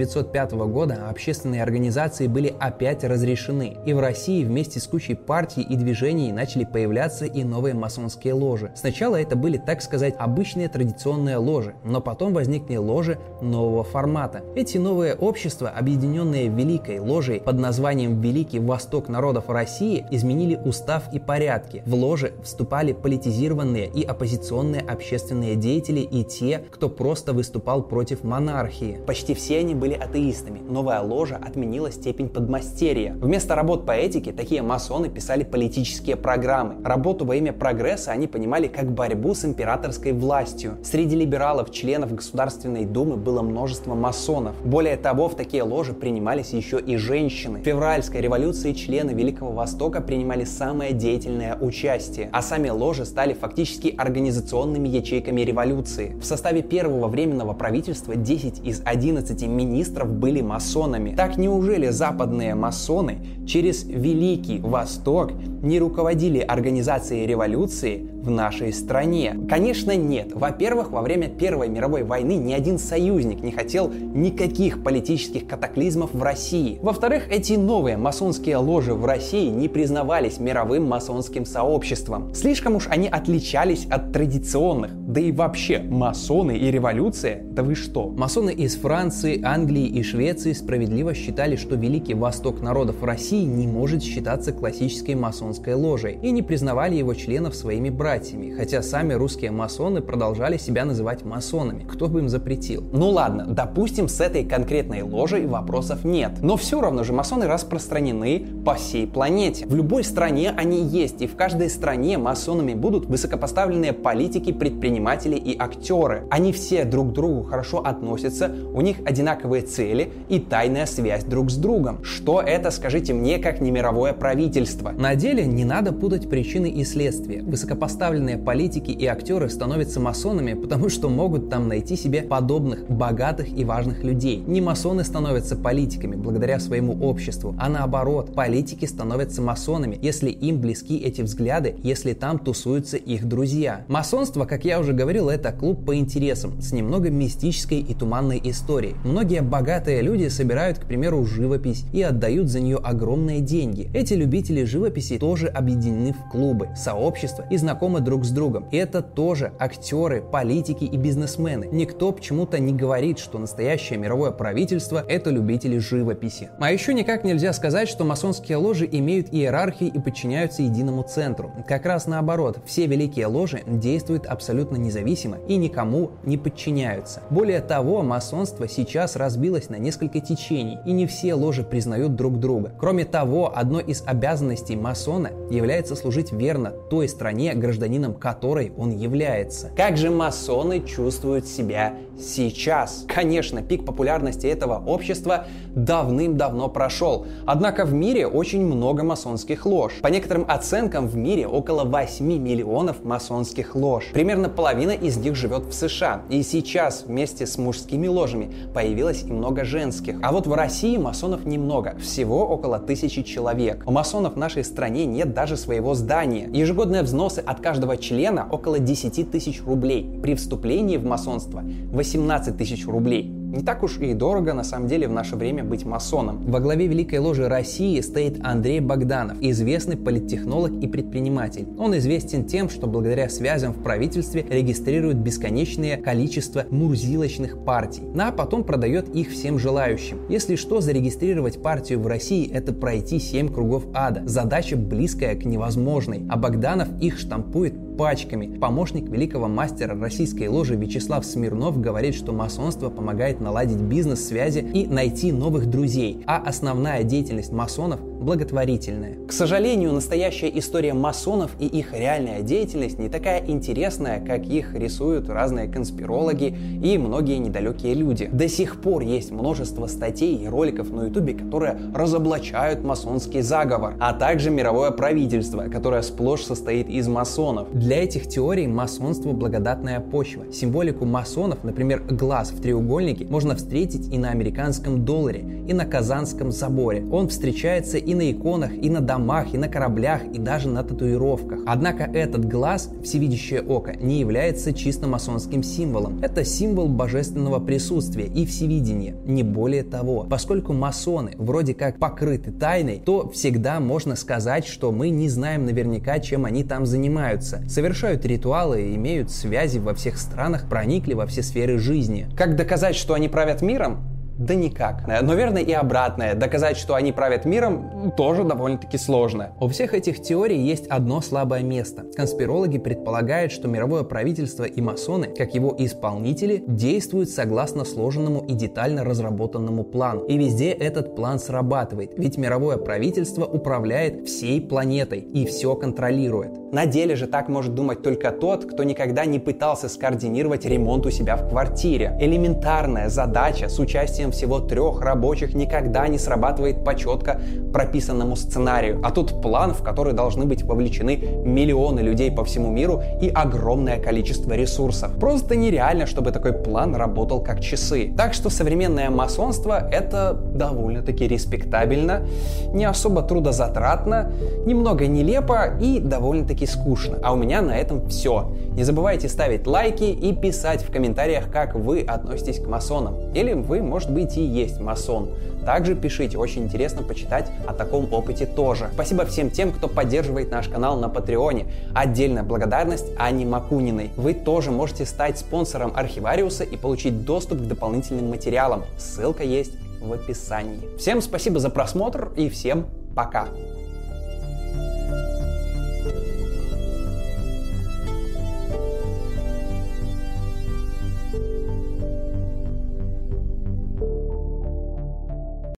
1905 0.08 0.52
года 0.72 1.08
общественные 1.10 1.62
организации 1.62 2.26
были 2.26 2.54
опять 2.58 3.04
разрешены, 3.04 3.76
и 3.84 3.92
в 3.92 4.00
России 4.00 4.42
вместе 4.42 4.80
с 4.80 4.86
кучей 4.86 5.14
партий 5.14 5.60
и 5.60 5.76
движений 5.76 6.32
начали 6.32 6.64
появляться 6.64 7.26
и 7.26 7.44
новые 7.44 7.74
масонские 7.74 8.32
ложи. 8.32 8.72
Сначала 8.74 9.16
это 9.16 9.36
были, 9.36 9.58
так 9.58 9.82
сказать, 9.82 10.14
обычные 10.18 10.68
традиционные 10.68 11.36
ложи, 11.36 11.74
но 11.84 12.00
потом 12.00 12.32
возникли 12.32 12.76
ложи 12.76 13.18
нового 13.42 13.84
формата. 13.84 14.42
Эти 14.56 14.78
новые 14.78 15.14
общества, 15.14 15.68
объединенные 15.68 16.48
Великой 16.48 17.00
ложей 17.00 17.40
под 17.40 17.58
названием 17.58 18.20
Великий 18.20 18.60
Восток 18.60 19.08
народов 19.08 19.50
России, 19.50 20.06
изменили 20.10 20.56
устав 20.56 21.12
и 21.12 21.18
порядки. 21.18 21.82
В 21.84 21.94
ложи 21.94 22.32
вступали 22.42 22.92
политизированные 22.92 23.88
и 23.88 24.02
оппозиционные 24.02 24.80
общественные 24.80 25.56
деятели 25.56 26.00
и 26.00 26.24
те, 26.24 26.64
кто 26.70 26.88
просто 26.88 27.32
выступал 27.32 27.82
против 27.82 28.24
монархии. 28.24 28.98
Почти 29.06 29.34
все 29.34 29.58
они 29.58 29.74
были 29.74 29.97
атеистами. 30.02 30.60
Новая 30.68 31.00
ложа 31.00 31.36
отменила 31.36 31.90
степень 31.90 32.28
подмастерья. 32.28 33.14
Вместо 33.20 33.54
работ 33.54 33.84
по 33.84 33.92
этике 33.92 34.32
такие 34.32 34.62
масоны 34.62 35.08
писали 35.08 35.44
политические 35.44 36.16
программы. 36.16 36.76
Работу 36.84 37.24
во 37.24 37.36
имя 37.36 37.52
прогресса 37.52 38.12
они 38.12 38.26
понимали 38.26 38.68
как 38.68 38.92
борьбу 38.92 39.34
с 39.34 39.44
императорской 39.44 40.12
властью. 40.12 40.78
Среди 40.84 41.16
либералов, 41.16 41.70
членов 41.70 42.14
Государственной 42.14 42.84
Думы 42.84 43.16
было 43.16 43.42
множество 43.42 43.94
масонов. 43.94 44.54
Более 44.64 44.96
того, 44.96 45.28
в 45.28 45.34
такие 45.34 45.62
ложи 45.62 45.92
принимались 45.92 46.52
еще 46.52 46.78
и 46.78 46.96
женщины. 46.96 47.60
В 47.60 47.64
февральской 47.64 48.20
революции 48.20 48.72
члены 48.72 49.10
Великого 49.10 49.52
Востока 49.52 50.00
принимали 50.00 50.44
самое 50.44 50.92
деятельное 50.92 51.56
участие, 51.60 52.28
а 52.32 52.42
сами 52.42 52.68
ложи 52.68 53.04
стали 53.04 53.34
фактически 53.34 53.94
организационными 53.96 54.88
ячейками 54.88 55.40
революции. 55.42 56.16
В 56.20 56.24
составе 56.24 56.62
первого 56.62 57.08
временного 57.08 57.54
правительства 57.54 58.14
10 58.14 58.66
из 58.66 58.82
11 58.84 59.42
министров 59.46 59.87
были 59.88 60.40
масонами. 60.40 61.14
Так 61.16 61.38
неужели 61.38 61.88
западные 61.88 62.54
масоны 62.54 63.18
через 63.46 63.84
Великий 63.84 64.60
Восток 64.60 65.32
не 65.62 65.78
руководили 65.78 66.38
организацией 66.38 67.26
революции 67.26 68.08
в 68.28 68.30
нашей 68.30 68.74
стране? 68.74 69.34
Конечно, 69.48 69.96
нет. 69.96 70.32
Во-первых, 70.34 70.90
во 70.90 71.00
время 71.00 71.28
Первой 71.28 71.68
мировой 71.68 72.04
войны 72.04 72.36
ни 72.36 72.52
один 72.52 72.78
союзник 72.78 73.42
не 73.42 73.52
хотел 73.52 73.90
никаких 73.90 74.84
политических 74.84 75.46
катаклизмов 75.46 76.12
в 76.12 76.22
России. 76.22 76.78
Во-вторых, 76.82 77.24
эти 77.30 77.54
новые 77.54 77.96
масонские 77.96 78.58
ложи 78.58 78.92
в 78.92 79.04
России 79.06 79.48
не 79.48 79.68
признавались 79.68 80.38
мировым 80.38 80.86
масонским 80.86 81.46
сообществом. 81.46 82.34
Слишком 82.34 82.76
уж 82.76 82.86
они 82.88 83.08
отличались 83.08 83.86
от 83.86 84.12
традиционных. 84.12 84.92
Да 84.94 85.22
и 85.22 85.32
вообще, 85.32 85.78
масоны 85.78 86.58
и 86.58 86.70
революция? 86.70 87.42
Да 87.42 87.62
вы 87.62 87.74
что? 87.74 88.10
Масоны 88.10 88.50
из 88.50 88.76
Франции, 88.76 89.40
Англии 89.42 89.86
и 89.86 90.02
Швеции 90.02 90.52
справедливо 90.52 91.14
считали, 91.14 91.56
что 91.56 91.76
Великий 91.76 92.12
Восток 92.12 92.60
народов 92.60 93.02
России 93.02 93.44
не 93.44 93.66
может 93.66 94.02
считаться 94.02 94.52
классической 94.52 95.14
масонской 95.14 95.72
ложей 95.72 96.18
и 96.22 96.30
не 96.30 96.42
признавали 96.42 96.96
его 96.96 97.14
членов 97.14 97.54
своими 97.54 97.88
братьями, 97.88 98.17
хотя 98.56 98.82
сами 98.82 99.14
русские 99.14 99.52
масоны 99.52 100.00
продолжали 100.00 100.56
себя 100.56 100.84
называть 100.84 101.24
масонами. 101.24 101.84
Кто 101.84 102.08
бы 102.08 102.20
им 102.20 102.28
запретил? 102.28 102.82
Ну 102.92 103.10
ладно, 103.10 103.46
допустим, 103.46 104.08
с 104.08 104.20
этой 104.20 104.44
конкретной 104.44 105.02
ложей 105.02 105.46
вопросов 105.46 106.04
нет. 106.04 106.32
Но 106.42 106.56
все 106.56 106.80
равно 106.80 107.04
же 107.04 107.12
масоны 107.12 107.46
распространены 107.46 108.44
по 108.64 108.74
всей 108.74 109.06
планете. 109.06 109.66
В 109.66 109.74
любой 109.74 110.02
стране 110.02 110.52
они 110.56 110.82
есть, 110.82 111.22
и 111.22 111.26
в 111.26 111.36
каждой 111.36 111.70
стране 111.70 112.18
масонами 112.18 112.74
будут 112.74 113.06
высокопоставленные 113.06 113.92
политики, 113.92 114.52
предприниматели 114.52 115.36
и 115.36 115.56
актеры. 115.56 116.26
Они 116.30 116.52
все 116.52 116.84
друг 116.84 117.10
к 117.10 117.12
другу 117.12 117.44
хорошо 117.44 117.78
относятся, 117.78 118.50
у 118.74 118.80
них 118.80 118.96
одинаковые 119.04 119.62
цели 119.62 120.12
и 120.28 120.40
тайная 120.40 120.86
связь 120.86 121.24
друг 121.24 121.50
с 121.50 121.56
другом. 121.56 122.02
Что 122.02 122.40
это, 122.40 122.70
скажите 122.70 123.14
мне, 123.14 123.38
как 123.38 123.60
не 123.60 123.70
мировое 123.70 124.12
правительство? 124.12 124.90
На 124.90 125.14
деле 125.14 125.46
не 125.46 125.64
надо 125.64 125.92
путать 125.92 126.28
причины 126.28 126.68
и 126.68 126.84
следствия. 126.84 127.42
Высокопоставленные 127.42 127.97
политики 127.98 128.90
и 128.90 129.06
актеры 129.06 129.48
становятся 129.48 130.00
масонами, 130.00 130.54
потому 130.54 130.88
что 130.88 131.08
могут 131.08 131.50
там 131.50 131.68
найти 131.68 131.96
себе 131.96 132.22
подобных, 132.22 132.88
богатых 132.88 133.48
и 133.48 133.64
важных 133.64 134.04
людей. 134.04 134.36
Не 134.38 134.60
масоны 134.60 135.04
становятся 135.04 135.56
политиками 135.56 136.16
благодаря 136.16 136.60
своему 136.60 136.92
обществу, 137.04 137.54
а 137.58 137.68
наоборот, 137.68 138.34
политики 138.34 138.84
становятся 138.84 139.42
масонами, 139.42 139.98
если 140.00 140.30
им 140.30 140.60
близки 140.60 140.98
эти 140.98 141.22
взгляды, 141.22 141.74
если 141.82 142.12
там 142.12 142.38
тусуются 142.38 142.96
их 142.96 143.28
друзья. 143.28 143.84
Масонство, 143.88 144.44
как 144.44 144.64
я 144.64 144.78
уже 144.80 144.92
говорил, 144.92 145.28
это 145.28 145.52
клуб 145.52 145.84
по 145.84 145.96
интересам 145.96 146.60
с 146.60 146.72
немного 146.72 147.10
мистической 147.10 147.80
и 147.80 147.94
туманной 147.94 148.40
историей. 148.44 148.94
Многие 149.04 149.42
богатые 149.42 150.02
люди 150.02 150.28
собирают, 150.28 150.78
к 150.78 150.84
примеру, 150.86 151.24
живопись 151.24 151.84
и 151.92 152.02
отдают 152.02 152.48
за 152.48 152.60
нее 152.60 152.76
огромные 152.76 153.40
деньги. 153.40 153.90
Эти 153.92 154.14
любители 154.14 154.64
живописи 154.64 155.18
тоже 155.18 155.48
объединены 155.48 156.12
в 156.12 156.30
клубы, 156.30 156.68
сообщества 156.76 157.44
и 157.50 157.56
знакомы 157.56 157.87
друг 157.88 158.24
с 158.24 158.30
другом. 158.30 158.66
Это 158.70 159.02
тоже 159.02 159.52
актеры, 159.58 160.22
политики 160.22 160.84
и 160.84 160.96
бизнесмены. 160.96 161.68
Никто 161.72 162.12
почему-то 162.12 162.58
не 162.58 162.72
говорит, 162.72 163.18
что 163.18 163.38
настоящее 163.38 163.98
мировое 163.98 164.30
правительство– 164.30 165.04
это 165.08 165.30
любители 165.30 165.78
живописи. 165.78 166.50
А 166.60 166.70
еще 166.70 166.94
никак 166.94 167.24
нельзя 167.24 167.52
сказать, 167.52 167.88
что 167.88 168.04
масонские 168.04 168.58
ложи 168.58 168.88
имеют 168.90 169.28
иерархии 169.32 169.88
и 169.88 169.98
подчиняются 169.98 170.62
единому 170.62 171.02
центру. 171.02 171.50
Как 171.66 171.86
раз 171.86 172.06
наоборот, 172.06 172.58
все 172.66 172.86
великие 172.86 173.26
ложи 173.26 173.62
действуют 173.66 174.26
абсолютно 174.26 174.76
независимо 174.76 175.38
и 175.48 175.56
никому 175.56 176.12
не 176.24 176.36
подчиняются. 176.36 177.22
Более 177.30 177.60
того, 177.60 178.02
масонство 178.02 178.68
сейчас 178.68 179.16
разбилось 179.16 179.70
на 179.70 179.76
несколько 179.76 180.20
течений, 180.20 180.78
и 180.84 180.92
не 180.92 181.06
все 181.06 181.34
ложи 181.34 181.62
признают 181.62 182.14
друг 182.14 182.38
друга. 182.38 182.72
Кроме 182.78 183.04
того, 183.04 183.52
одной 183.56 183.82
из 183.84 184.02
обязанностей 184.06 184.76
масона 184.76 185.30
является 185.50 185.96
служить 185.96 186.32
верно 186.32 186.72
той 186.90 187.08
стране, 187.08 187.54
гражданином 187.78 188.14
которой 188.14 188.72
он 188.76 188.90
является. 188.90 189.70
Как 189.76 189.96
же 189.96 190.10
масоны 190.10 190.80
чувствуют 190.84 191.46
себя 191.46 191.94
сейчас? 192.20 193.04
Конечно, 193.06 193.62
пик 193.62 193.84
популярности 193.84 194.46
этого 194.46 194.82
общества 194.86 195.46
давным-давно 195.74 196.68
прошел. 196.68 197.26
Однако 197.46 197.84
в 197.84 197.92
мире 197.92 198.26
очень 198.26 198.64
много 198.64 199.04
масонских 199.04 199.66
лож. 199.66 199.92
По 200.02 200.08
некоторым 200.08 200.44
оценкам 200.48 201.06
в 201.06 201.16
мире 201.16 201.46
около 201.46 201.84
8 201.84 202.24
миллионов 202.26 203.04
масонских 203.04 203.74
лож. 203.76 204.04
Примерно 204.12 204.48
половина 204.48 204.92
из 204.92 205.16
них 205.16 205.34
живет 205.34 205.66
в 205.66 205.72
США. 205.72 206.22
И 206.28 206.42
сейчас 206.42 207.04
вместе 207.06 207.46
с 207.46 207.58
мужскими 207.58 208.08
ложами 208.08 208.52
появилось 208.74 209.22
и 209.22 209.32
много 209.32 209.64
женских. 209.64 210.16
А 210.22 210.32
вот 210.32 210.46
в 210.46 210.52
России 210.52 210.96
масонов 210.96 211.44
немного, 211.44 211.96
всего 212.00 212.46
около 212.46 212.78
тысячи 212.78 213.22
человек. 213.22 213.82
У 213.86 213.92
масонов 213.92 214.34
в 214.34 214.38
нашей 214.38 214.64
стране 214.64 215.06
нет 215.06 215.34
даже 215.34 215.56
своего 215.56 215.94
здания. 215.94 216.48
Ежегодные 216.52 217.02
взносы 217.02 217.38
от 217.40 217.60
каждого 217.60 217.96
члена 217.96 218.46
около 218.50 218.78
10 218.78 219.30
тысяч 219.30 219.62
рублей. 219.64 220.18
При 220.22 220.34
вступлении 220.34 220.96
в 220.96 221.04
масонство 221.04 221.62
18 221.92 222.07
тысяч 222.56 222.86
рублей. 222.86 223.38
Не 223.48 223.62
так 223.62 223.82
уж 223.82 223.98
и 223.98 224.12
дорого 224.12 224.52
на 224.52 224.62
самом 224.62 224.88
деле 224.88 225.08
в 225.08 225.12
наше 225.12 225.34
время 225.34 225.64
быть 225.64 225.86
масоном. 225.86 226.44
Во 226.50 226.60
главе 226.60 226.86
Великой 226.86 227.18
Ложи 227.18 227.48
России 227.48 227.98
стоит 228.02 228.38
Андрей 228.44 228.80
Богданов, 228.80 229.38
известный 229.40 229.96
политтехнолог 229.96 230.72
и 230.82 230.86
предприниматель. 230.86 231.66
Он 231.78 231.96
известен 231.96 232.44
тем, 232.44 232.68
что 232.68 232.86
благодаря 232.86 233.30
связям 233.30 233.72
в 233.72 233.82
правительстве 233.82 234.44
регистрирует 234.50 235.16
бесконечное 235.16 235.96
количество 235.96 236.66
мурзилочных 236.70 237.64
партий, 237.64 238.02
ну, 238.02 238.24
а 238.24 238.32
потом 238.32 238.64
продает 238.64 239.08
их 239.08 239.30
всем 239.30 239.58
желающим. 239.58 240.18
Если 240.28 240.56
что, 240.56 240.82
зарегистрировать 240.82 241.62
партию 241.62 242.00
в 242.00 242.06
России– 242.06 242.50
это 242.52 242.74
пройти 242.74 243.18
7 243.18 243.48
кругов 243.48 243.86
ада. 243.94 244.22
Задача 244.26 244.76
близкая 244.76 245.34
к 245.36 245.46
невозможной, 245.46 246.26
а 246.28 246.36
Богданов 246.36 246.88
их 247.00 247.18
штампует 247.18 247.87
пачками. 247.98 248.56
Помощник 248.58 249.10
великого 249.10 249.48
мастера 249.48 249.98
российской 250.00 250.48
ложи 250.48 250.76
Вячеслав 250.76 251.26
Смирнов 251.26 251.78
говорит, 251.78 252.14
что 252.14 252.32
масонство 252.32 252.88
помогает 252.88 253.40
наладить 253.40 253.76
бизнес-связи 253.76 254.60
и 254.60 254.86
найти 254.86 255.32
новых 255.32 255.66
друзей, 255.66 256.22
а 256.26 256.38
основная 256.38 257.02
деятельность 257.02 257.52
масонов 257.52 258.00
благотворительное. 258.18 259.16
К 259.26 259.32
сожалению, 259.32 259.92
настоящая 259.92 260.50
история 260.58 260.94
масонов 260.94 261.52
и 261.58 261.66
их 261.66 261.92
реальная 261.92 262.42
деятельность 262.42 262.98
не 262.98 263.08
такая 263.08 263.44
интересная, 263.46 264.20
как 264.24 264.46
их 264.46 264.74
рисуют 264.74 265.28
разные 265.28 265.68
конспирологи 265.68 266.56
и 266.82 266.98
многие 266.98 267.38
недалекие 267.38 267.94
люди. 267.94 268.28
До 268.32 268.48
сих 268.48 268.80
пор 268.80 269.02
есть 269.02 269.30
множество 269.30 269.86
статей 269.86 270.36
и 270.36 270.48
роликов 270.48 270.90
на 270.90 271.04
ютубе, 271.04 271.34
которые 271.34 271.78
разоблачают 271.94 272.82
масонский 272.82 273.40
заговор, 273.40 273.94
а 274.00 274.12
также 274.12 274.50
мировое 274.50 274.90
правительство, 274.90 275.64
которое 275.64 276.02
сплошь 276.02 276.42
состоит 276.42 276.88
из 276.88 277.08
масонов. 277.08 277.68
Для 277.72 278.02
этих 278.02 278.28
теорий 278.28 278.66
масонство 278.66 279.32
благодатная 279.32 280.00
почва. 280.00 280.44
Символику 280.52 281.04
масонов, 281.04 281.62
например, 281.62 282.02
глаз 282.02 282.50
в 282.50 282.60
треугольнике, 282.60 283.26
можно 283.26 283.54
встретить 283.54 284.12
и 284.12 284.18
на 284.18 284.30
американском 284.30 285.04
долларе, 285.04 285.44
и 285.68 285.72
на 285.72 285.84
Казанском 285.84 286.52
соборе. 286.52 287.04
Он 287.12 287.28
встречается 287.28 287.98
и 288.08 288.14
на 288.14 288.30
иконах, 288.30 288.72
и 288.72 288.88
на 288.88 289.02
домах, 289.02 289.52
и 289.52 289.58
на 289.58 289.68
кораблях, 289.68 290.24
и 290.24 290.38
даже 290.38 290.70
на 290.70 290.82
татуировках. 290.82 291.60
Однако 291.66 292.04
этот 292.04 292.46
глаз, 292.46 292.90
всевидящее 293.04 293.60
око, 293.60 293.92
не 293.94 294.18
является 294.18 294.72
чисто 294.72 295.06
масонским 295.06 295.62
символом. 295.62 296.18
Это 296.22 296.42
символ 296.42 296.88
божественного 296.88 297.60
присутствия 297.60 298.24
и 298.24 298.46
всевидения, 298.46 299.14
не 299.26 299.42
более 299.42 299.82
того. 299.82 300.26
Поскольку 300.28 300.72
масоны 300.72 301.32
вроде 301.36 301.74
как 301.74 301.98
покрыты 301.98 302.50
тайной, 302.50 303.02
то 303.04 303.28
всегда 303.28 303.78
можно 303.78 304.16
сказать, 304.16 304.66
что 304.66 304.90
мы 304.90 305.10
не 305.10 305.28
знаем 305.28 305.66
наверняка, 305.66 306.18
чем 306.18 306.46
они 306.46 306.64
там 306.64 306.86
занимаются. 306.86 307.62
Совершают 307.68 308.24
ритуалы, 308.24 308.94
имеют 308.94 309.30
связи 309.30 309.78
во 309.78 309.92
всех 309.92 310.16
странах, 310.16 310.66
проникли 310.70 311.12
во 311.12 311.26
все 311.26 311.42
сферы 311.42 311.76
жизни. 311.76 312.26
Как 312.38 312.56
доказать, 312.56 312.96
что 312.96 313.12
они 313.12 313.28
правят 313.28 313.60
миром? 313.60 314.17
Да 314.38 314.54
никак. 314.54 315.02
Но 315.22 315.34
верно 315.34 315.58
и 315.58 315.72
обратное. 315.72 316.34
Доказать, 316.34 316.76
что 316.76 316.94
они 316.94 317.10
правят 317.10 317.44
миром, 317.44 318.12
тоже 318.16 318.44
довольно-таки 318.44 318.96
сложно. 318.96 319.50
У 319.60 319.66
всех 319.66 319.94
этих 319.94 320.22
теорий 320.22 320.60
есть 320.60 320.86
одно 320.86 321.20
слабое 321.20 321.62
место. 321.62 322.04
Конспирологи 322.14 322.78
предполагают, 322.78 323.50
что 323.50 323.66
мировое 323.66 324.04
правительство 324.04 324.62
и 324.62 324.80
масоны, 324.80 325.26
как 325.26 325.54
его 325.54 325.74
исполнители, 325.76 326.62
действуют 326.68 327.30
согласно 327.30 327.84
сложенному 327.84 328.44
и 328.46 328.52
детально 328.52 329.02
разработанному 329.02 329.82
плану. 329.82 330.24
И 330.26 330.38
везде 330.38 330.70
этот 330.70 331.16
план 331.16 331.40
срабатывает, 331.40 332.12
ведь 332.16 332.38
мировое 332.38 332.76
правительство 332.76 333.44
управляет 333.44 334.28
всей 334.28 334.60
планетой 334.60 335.18
и 335.18 335.46
все 335.46 335.74
контролирует. 335.74 336.72
На 336.72 336.86
деле 336.86 337.16
же 337.16 337.26
так 337.26 337.48
может 337.48 337.74
думать 337.74 338.02
только 338.02 338.30
тот, 338.30 338.66
кто 338.66 338.84
никогда 338.84 339.24
не 339.24 339.40
пытался 339.40 339.88
скоординировать 339.88 340.64
ремонт 340.64 341.06
у 341.06 341.10
себя 341.10 341.36
в 341.36 341.48
квартире. 341.48 342.16
Элементарная 342.20 343.08
задача 343.08 343.68
с 343.68 343.78
участием 343.80 344.27
всего 344.30 344.60
трех 344.60 345.00
рабочих 345.00 345.54
никогда 345.54 346.08
не 346.08 346.18
срабатывает 346.18 346.84
по 346.84 346.94
четко 346.94 347.40
прописанному 347.72 348.36
сценарию. 348.36 349.00
А 349.02 349.10
тут 349.10 349.40
план, 349.40 349.74
в 349.74 349.82
который 349.82 350.12
должны 350.12 350.44
быть 350.44 350.62
вовлечены 350.62 351.16
миллионы 351.44 352.00
людей 352.00 352.30
по 352.30 352.44
всему 352.44 352.70
миру 352.70 353.02
и 353.20 353.28
огромное 353.28 354.00
количество 354.00 354.52
ресурсов. 354.52 355.12
Просто 355.18 355.56
нереально, 355.56 356.06
чтобы 356.06 356.32
такой 356.32 356.52
план 356.52 356.94
работал 356.94 357.40
как 357.42 357.60
часы. 357.60 358.12
Так 358.16 358.34
что 358.34 358.50
современное 358.50 359.10
масонство 359.10 359.88
это 359.90 360.32
довольно-таки 360.32 361.26
респектабельно, 361.26 362.26
не 362.72 362.84
особо 362.84 363.22
трудозатратно, 363.22 364.32
немного 364.64 365.06
нелепо 365.06 365.74
и 365.80 366.00
довольно-таки 366.00 366.66
скучно. 366.66 367.18
А 367.22 367.32
у 367.32 367.36
меня 367.36 367.62
на 367.62 367.76
этом 367.76 368.08
все. 368.08 368.50
Не 368.72 368.84
забывайте 368.84 369.28
ставить 369.28 369.66
лайки 369.66 370.04
и 370.04 370.34
писать 370.34 370.82
в 370.82 370.90
комментариях, 370.90 371.50
как 371.50 371.74
вы 371.74 372.00
относитесь 372.00 372.60
к 372.60 372.66
масонам. 372.66 373.16
Или 373.34 373.52
вы, 373.52 373.82
может 373.82 374.10
быть, 374.18 374.36
есть 374.36 374.80
масон. 374.80 375.30
Также 375.64 375.94
пишите, 375.94 376.38
очень 376.38 376.64
интересно 376.64 377.02
почитать 377.02 377.50
о 377.66 377.72
таком 377.72 378.12
опыте 378.12 378.46
тоже. 378.46 378.90
Спасибо 378.94 379.24
всем 379.26 379.50
тем, 379.50 379.70
кто 379.72 379.86
поддерживает 379.86 380.50
наш 380.50 380.68
канал 380.68 380.98
на 380.98 381.08
Патреоне. 381.08 381.66
Отдельная 381.94 382.42
благодарность 382.42 383.06
Ане 383.18 383.46
Макуниной. 383.46 384.10
Вы 384.16 384.34
тоже 384.34 384.70
можете 384.70 385.04
стать 385.04 385.38
спонсором 385.38 385.92
Архивариуса 385.94 386.64
и 386.64 386.76
получить 386.76 387.24
доступ 387.24 387.58
к 387.58 387.66
дополнительным 387.66 388.28
материалам. 388.28 388.84
Ссылка 388.96 389.44
есть 389.44 389.72
в 390.00 390.12
описании. 390.12 390.80
Всем 390.96 391.20
спасибо 391.20 391.60
за 391.60 391.70
просмотр 391.70 392.30
и 392.36 392.48
всем 392.48 392.86
пока! 393.14 393.48